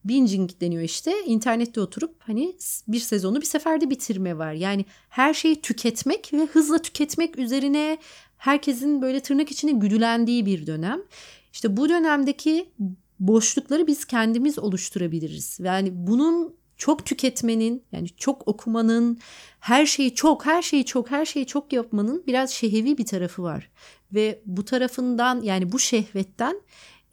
binging 0.06 0.50
deniyor 0.62 0.84
işte 0.84 1.14
internette 1.26 1.82
oturup 1.82 2.16
hani 2.20 2.56
bir 2.88 3.00
sezonu 3.00 3.42
bir 3.42 3.46
seferde 3.46 3.90
bitirme 3.90 4.38
var. 4.38 4.54
Yani 4.54 4.86
her 5.10 5.34
şeyi 5.34 5.62
tüketmek 5.62 6.34
ve 6.34 6.46
hızla 6.46 6.78
tüketmek 6.78 7.38
üzerine 7.40 7.98
herkesin 8.38 9.02
böyle 9.02 9.20
tırnak 9.20 9.52
içine 9.52 9.72
güdülendiği 9.72 10.46
bir 10.46 10.68
dönem. 10.68 11.02
İşte 11.54 11.78
bu 11.78 11.90
dönemdeki 11.90 12.70
boşlukları 13.20 13.88
biz 13.88 14.06
kendimiz 14.06 14.60
oluşturabiliriz. 14.60 15.60
Yani 15.60 15.90
bunun 15.94 16.56
çok 16.78 17.06
tüketmenin 17.06 17.84
yani 17.92 18.10
çok 18.10 18.48
okumanın 18.48 19.18
her 19.60 19.86
şeyi 19.86 20.16
çok 20.16 20.46
her 20.46 20.62
şeyi 20.62 20.86
çok 20.86 21.12
her 21.12 21.26
şeyi 21.26 21.46
çok 21.46 21.74
yapmanın 21.74 22.24
biraz 22.28 22.52
şehevi 22.52 22.98
bir 22.98 23.06
tarafı 23.06 23.44
var. 23.44 23.72
Ve 24.14 24.42
bu 24.46 24.66
tarafından 24.66 25.42
yani 25.42 25.72
bu 25.72 25.80
şehvetten 25.80 26.62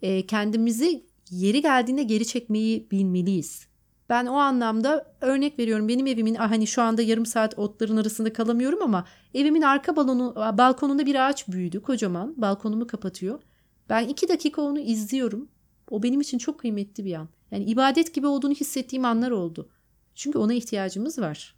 e, 0.01 0.25
kendimizi 0.25 1.05
yeri 1.31 1.61
geldiğinde 1.61 2.03
geri 2.03 2.27
çekmeyi 2.27 2.91
bilmeliyiz. 2.91 3.67
Ben 4.09 4.25
o 4.25 4.33
anlamda 4.33 5.15
örnek 5.21 5.59
veriyorum 5.59 5.87
benim 5.87 6.07
evimin 6.07 6.35
ah, 6.35 6.51
hani 6.51 6.67
şu 6.67 6.81
anda 6.81 7.01
yarım 7.01 7.25
saat 7.25 7.59
otların 7.59 7.97
arasında 7.97 8.33
kalamıyorum 8.33 8.81
ama 8.81 9.05
evimin 9.33 9.61
arka 9.61 9.95
balonu, 9.95 10.35
balkonunda 10.35 11.05
bir 11.05 11.29
ağaç 11.29 11.47
büyüdü 11.47 11.81
kocaman 11.81 12.33
balkonumu 12.37 12.87
kapatıyor. 12.87 13.41
Ben 13.89 14.07
iki 14.07 14.29
dakika 14.29 14.61
onu 14.61 14.79
izliyorum. 14.79 15.49
O 15.93 16.03
benim 16.03 16.21
için 16.21 16.37
çok 16.37 16.59
kıymetli 16.59 17.05
bir 17.05 17.13
an. 17.13 17.29
Yani 17.51 17.63
ibadet 17.63 18.13
gibi 18.13 18.27
olduğunu 18.27 18.53
hissettiğim 18.53 19.05
anlar 19.05 19.31
oldu. 19.31 19.69
Çünkü 20.15 20.37
ona 20.37 20.53
ihtiyacımız 20.53 21.19
var. 21.19 21.55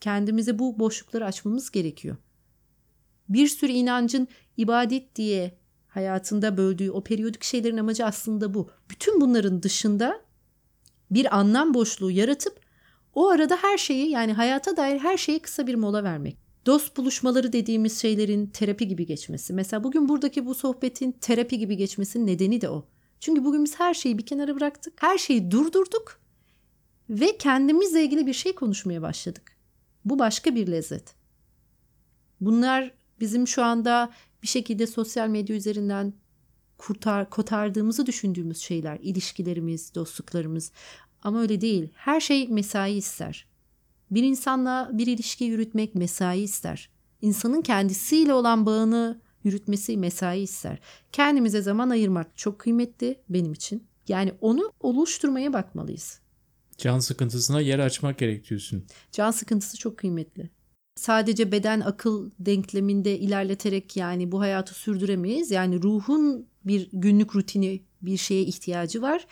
Kendimize 0.00 0.58
bu 0.58 0.78
boşlukları 0.78 1.24
açmamız 1.24 1.70
gerekiyor. 1.70 2.16
Bir 3.28 3.48
sürü 3.48 3.72
inancın 3.72 4.28
ibadet 4.56 5.16
diye 5.16 5.58
hayatında 5.88 6.56
böldüğü 6.56 6.90
o 6.90 7.04
periyodik 7.04 7.44
şeylerin 7.44 7.76
amacı 7.76 8.06
aslında 8.06 8.54
bu. 8.54 8.70
Bütün 8.90 9.20
bunların 9.20 9.62
dışında 9.62 10.20
bir 11.10 11.38
anlam 11.38 11.74
boşluğu 11.74 12.10
yaratıp 12.10 12.60
o 13.14 13.28
arada 13.28 13.56
her 13.56 13.78
şeyi 13.78 14.10
yani 14.10 14.32
hayata 14.32 14.76
dair 14.76 14.98
her 14.98 15.16
şeye 15.16 15.38
kısa 15.38 15.66
bir 15.66 15.74
mola 15.74 16.04
vermek. 16.04 16.36
Dost 16.66 16.96
buluşmaları 16.96 17.52
dediğimiz 17.52 18.02
şeylerin 18.02 18.46
terapi 18.46 18.88
gibi 18.88 19.06
geçmesi. 19.06 19.52
Mesela 19.52 19.84
bugün 19.84 20.08
buradaki 20.08 20.46
bu 20.46 20.54
sohbetin 20.54 21.12
terapi 21.12 21.58
gibi 21.58 21.76
geçmesinin 21.76 22.26
nedeni 22.26 22.60
de 22.60 22.68
o. 22.68 22.95
Çünkü 23.20 23.44
bugün 23.44 23.64
biz 23.64 23.80
her 23.80 23.94
şeyi 23.94 24.18
bir 24.18 24.26
kenara 24.26 24.56
bıraktık. 24.56 25.02
Her 25.02 25.18
şeyi 25.18 25.50
durdurduk 25.50 26.20
ve 27.10 27.36
kendimizle 27.36 28.04
ilgili 28.04 28.26
bir 28.26 28.32
şey 28.32 28.54
konuşmaya 28.54 29.02
başladık. 29.02 29.56
Bu 30.04 30.18
başka 30.18 30.54
bir 30.54 30.66
lezzet. 30.66 31.14
Bunlar 32.40 32.94
bizim 33.20 33.48
şu 33.48 33.64
anda 33.64 34.12
bir 34.42 34.48
şekilde 34.48 34.86
sosyal 34.86 35.28
medya 35.28 35.56
üzerinden 35.56 36.12
kurtar, 36.78 37.30
kotardığımızı 37.30 38.06
düşündüğümüz 38.06 38.58
şeyler. 38.58 38.98
ilişkilerimiz, 39.02 39.94
dostluklarımız. 39.94 40.72
Ama 41.22 41.40
öyle 41.40 41.60
değil. 41.60 41.88
Her 41.94 42.20
şey 42.20 42.48
mesai 42.48 42.92
ister. 42.92 43.46
Bir 44.10 44.22
insanla 44.22 44.90
bir 44.92 45.06
ilişki 45.06 45.44
yürütmek 45.44 45.94
mesai 45.94 46.40
ister. 46.40 46.90
İnsanın 47.22 47.62
kendisiyle 47.62 48.34
olan 48.34 48.66
bağını 48.66 49.20
yürütmesi 49.46 49.96
mesai 49.96 50.40
ister. 50.40 50.78
Kendimize 51.12 51.62
zaman 51.62 51.90
ayırmak 51.90 52.38
çok 52.38 52.58
kıymetli 52.58 53.20
benim 53.28 53.52
için. 53.52 53.86
Yani 54.08 54.32
onu 54.40 54.72
oluşturmaya 54.80 55.52
bakmalıyız. 55.52 56.20
Can 56.78 56.98
sıkıntısına 56.98 57.60
yer 57.60 57.78
açmak 57.78 58.18
gerek 58.18 58.50
diyorsun. 58.50 58.84
Can 59.12 59.30
sıkıntısı 59.30 59.78
çok 59.78 59.98
kıymetli. 59.98 60.50
Sadece 60.96 61.52
beden 61.52 61.80
akıl 61.80 62.30
denkleminde 62.38 63.18
ilerleterek 63.18 63.96
yani 63.96 64.32
bu 64.32 64.40
hayatı 64.40 64.74
sürdüremeyiz. 64.74 65.50
Yani 65.50 65.82
ruhun 65.82 66.46
bir 66.64 66.88
günlük 66.92 67.36
rutini 67.36 67.82
bir 68.02 68.16
şeye 68.16 68.42
ihtiyacı 68.42 69.02
var. 69.02 69.26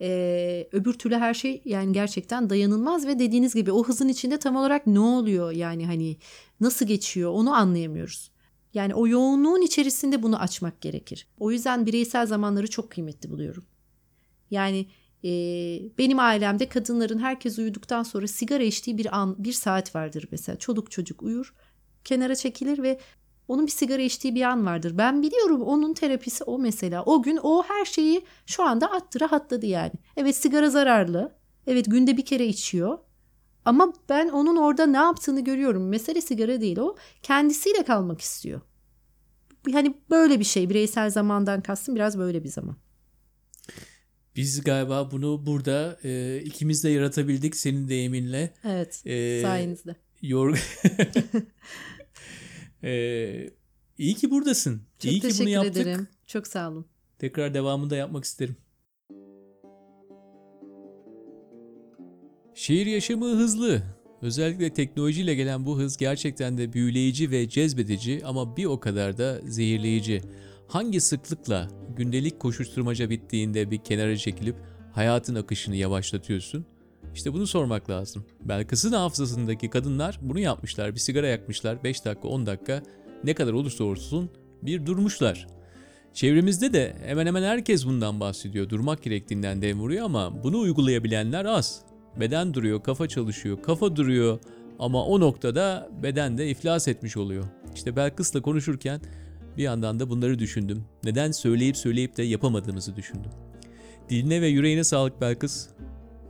Ee, 0.00 0.68
öbür 0.72 0.92
türlü 0.92 1.14
her 1.14 1.34
şey 1.34 1.62
yani 1.64 1.92
gerçekten 1.92 2.50
dayanılmaz 2.50 3.06
ve 3.06 3.18
dediğiniz 3.18 3.54
gibi 3.54 3.72
o 3.72 3.84
hızın 3.84 4.08
içinde 4.08 4.38
tam 4.38 4.56
olarak 4.56 4.86
ne 4.86 5.00
oluyor 5.00 5.52
yani 5.52 5.86
hani 5.86 6.16
nasıl 6.60 6.86
geçiyor 6.86 7.30
onu 7.30 7.54
anlayamıyoruz. 7.54 8.30
Yani 8.74 8.94
o 8.94 9.06
yoğunluğun 9.06 9.62
içerisinde 9.62 10.22
bunu 10.22 10.40
açmak 10.40 10.80
gerekir. 10.80 11.26
O 11.38 11.50
yüzden 11.50 11.86
bireysel 11.86 12.26
zamanları 12.26 12.70
çok 12.70 12.90
kıymetli 12.90 13.30
buluyorum. 13.30 13.64
Yani 14.50 14.86
e, 15.24 15.28
benim 15.98 16.18
ailemde 16.18 16.68
kadınların 16.68 17.18
herkes 17.18 17.58
uyuduktan 17.58 18.02
sonra 18.02 18.26
sigara 18.26 18.62
içtiği 18.62 18.98
bir 18.98 19.18
an 19.18 19.36
bir 19.38 19.52
saat 19.52 19.94
vardır 19.94 20.28
mesela. 20.30 20.58
Çoluk 20.58 20.90
çocuk 20.90 21.22
uyur 21.22 21.54
kenara 22.04 22.34
çekilir 22.34 22.82
ve 22.82 23.00
onun 23.48 23.66
bir 23.66 23.70
sigara 23.70 24.02
içtiği 24.02 24.34
bir 24.34 24.42
an 24.42 24.66
vardır. 24.66 24.98
Ben 24.98 25.22
biliyorum 25.22 25.62
onun 25.62 25.94
terapisi 25.94 26.44
o 26.44 26.58
mesela. 26.58 27.02
O 27.04 27.22
gün 27.22 27.38
o 27.42 27.62
her 27.62 27.84
şeyi 27.84 28.24
şu 28.46 28.62
anda 28.62 28.90
attı 28.90 29.20
rahatladı 29.20 29.66
yani. 29.66 29.92
Evet 30.16 30.36
sigara 30.36 30.70
zararlı. 30.70 31.32
Evet 31.66 31.86
günde 31.88 32.16
bir 32.16 32.24
kere 32.24 32.46
içiyor. 32.46 32.98
Ama 33.64 33.92
ben 34.08 34.28
onun 34.28 34.56
orada 34.56 34.86
ne 34.86 34.96
yaptığını 34.96 35.44
görüyorum. 35.44 35.88
Mesele 35.88 36.20
sigara 36.20 36.60
değil 36.60 36.78
o. 36.78 36.96
Kendisiyle 37.22 37.84
kalmak 37.84 38.20
istiyor. 38.20 38.60
Hani 39.72 39.94
böyle 40.10 40.40
bir 40.40 40.44
şey. 40.44 40.70
Bireysel 40.70 41.10
zamandan 41.10 41.60
kastım 41.60 41.94
biraz 41.94 42.18
böyle 42.18 42.44
bir 42.44 42.48
zaman. 42.48 42.76
Biz 44.36 44.64
galiba 44.64 45.10
bunu 45.10 45.46
burada 45.46 45.98
e, 46.04 46.40
ikimiz 46.44 46.84
de 46.84 46.88
yaratabildik 46.88 47.56
senin 47.56 47.88
deyiminle. 47.88 48.54
Evet. 48.64 49.02
E, 49.06 49.42
sayenizde. 49.42 49.96
Yor... 50.22 50.58
e, 52.82 53.50
iyi 53.98 54.14
ki 54.14 54.30
buradasın. 54.30 54.82
Çok 54.98 55.12
iyi 55.12 55.20
ki 55.20 55.24
bunu 55.24 55.30
teşekkür 55.32 55.50
yaptık. 55.50 55.76
ederim. 55.76 56.08
Çok 56.26 56.46
sağ 56.46 56.70
olun. 56.70 56.86
Tekrar 57.18 57.54
devamını 57.54 57.90
da 57.90 57.96
yapmak 57.96 58.24
isterim. 58.24 58.56
Şehir 62.60 62.86
yaşamı 62.86 63.26
hızlı. 63.26 63.82
Özellikle 64.22 64.70
teknolojiyle 64.70 65.34
gelen 65.34 65.66
bu 65.66 65.78
hız 65.78 65.96
gerçekten 65.96 66.58
de 66.58 66.72
büyüleyici 66.72 67.30
ve 67.30 67.48
cezbedici 67.48 68.20
ama 68.24 68.56
bir 68.56 68.64
o 68.64 68.80
kadar 68.80 69.18
da 69.18 69.40
zehirleyici. 69.44 70.22
Hangi 70.68 71.00
sıklıkla 71.00 71.68
gündelik 71.96 72.40
koşuşturmaca 72.40 73.10
bittiğinde 73.10 73.70
bir 73.70 73.78
kenara 73.78 74.16
çekilip 74.16 74.56
hayatın 74.92 75.34
akışını 75.34 75.76
yavaşlatıyorsun? 75.76 76.66
İşte 77.14 77.32
bunu 77.32 77.46
sormak 77.46 77.90
lazım. 77.90 78.24
Belkıs'ın 78.40 78.92
hafızasındaki 78.92 79.70
kadınlar 79.70 80.18
bunu 80.22 80.38
yapmışlar. 80.38 80.94
Bir 80.94 81.00
sigara 81.00 81.26
yakmışlar. 81.26 81.84
5 81.84 82.04
dakika 82.04 82.28
10 82.28 82.46
dakika 82.46 82.82
ne 83.24 83.34
kadar 83.34 83.52
olursa 83.52 83.84
olsun 83.84 84.30
bir 84.62 84.86
durmuşlar. 84.86 85.46
Çevremizde 86.14 86.72
de 86.72 86.96
hemen 87.04 87.26
hemen 87.26 87.42
herkes 87.42 87.86
bundan 87.86 88.20
bahsediyor. 88.20 88.68
Durmak 88.68 89.02
gerektiğinden 89.02 89.62
dem 89.62 89.80
vuruyor 89.80 90.04
ama 90.04 90.44
bunu 90.44 90.58
uygulayabilenler 90.58 91.44
az. 91.44 91.89
Beden 92.16 92.54
duruyor, 92.54 92.82
kafa 92.82 93.08
çalışıyor, 93.08 93.62
kafa 93.62 93.96
duruyor 93.96 94.38
ama 94.78 95.04
o 95.04 95.20
noktada 95.20 95.88
beden 96.02 96.38
de 96.38 96.48
iflas 96.48 96.88
etmiş 96.88 97.16
oluyor. 97.16 97.44
İşte 97.74 97.96
Belkıs'la 97.96 98.42
konuşurken 98.42 99.00
bir 99.56 99.62
yandan 99.62 100.00
da 100.00 100.10
bunları 100.10 100.38
düşündüm. 100.38 100.84
Neden 101.04 101.30
söyleyip 101.30 101.76
söyleyip 101.76 102.16
de 102.16 102.22
yapamadığımızı 102.22 102.96
düşündüm. 102.96 103.30
Diline 104.08 104.40
ve 104.40 104.46
yüreğine 104.46 104.84
sağlık 104.84 105.20
Belkıs. 105.20 105.68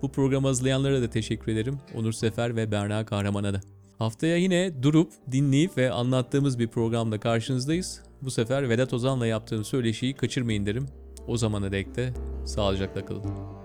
Bu 0.03 0.12
programı 0.12 0.47
hazırlayanlara 0.47 1.03
da 1.03 1.11
teşekkür 1.11 1.53
ederim. 1.53 1.79
Onur 1.95 2.12
Sefer 2.12 2.57
ve 2.57 2.73
Berna 2.73 3.07
Kahraman'a 3.07 3.55
da. 3.55 3.61
Haftaya 3.99 4.37
yine 4.37 4.83
durup, 4.83 5.12
dinleyip 5.33 5.77
ve 5.77 5.93
anlattığımız 5.93 6.59
bir 6.59 6.69
programda 6.69 7.21
karşınızdayız. 7.21 8.03
Bu 8.23 8.31
sefer 8.31 8.69
Vedat 8.69 8.93
Ozan'la 8.93 9.27
yaptığım 9.27 9.64
söyleşiyi 9.64 10.14
kaçırmayın 10.14 10.66
derim. 10.66 10.87
O 11.27 11.37
zamana 11.37 11.73
dek 11.73 11.97
de 11.97 12.12
sağlıcakla 12.45 13.05
kalın. 13.05 13.60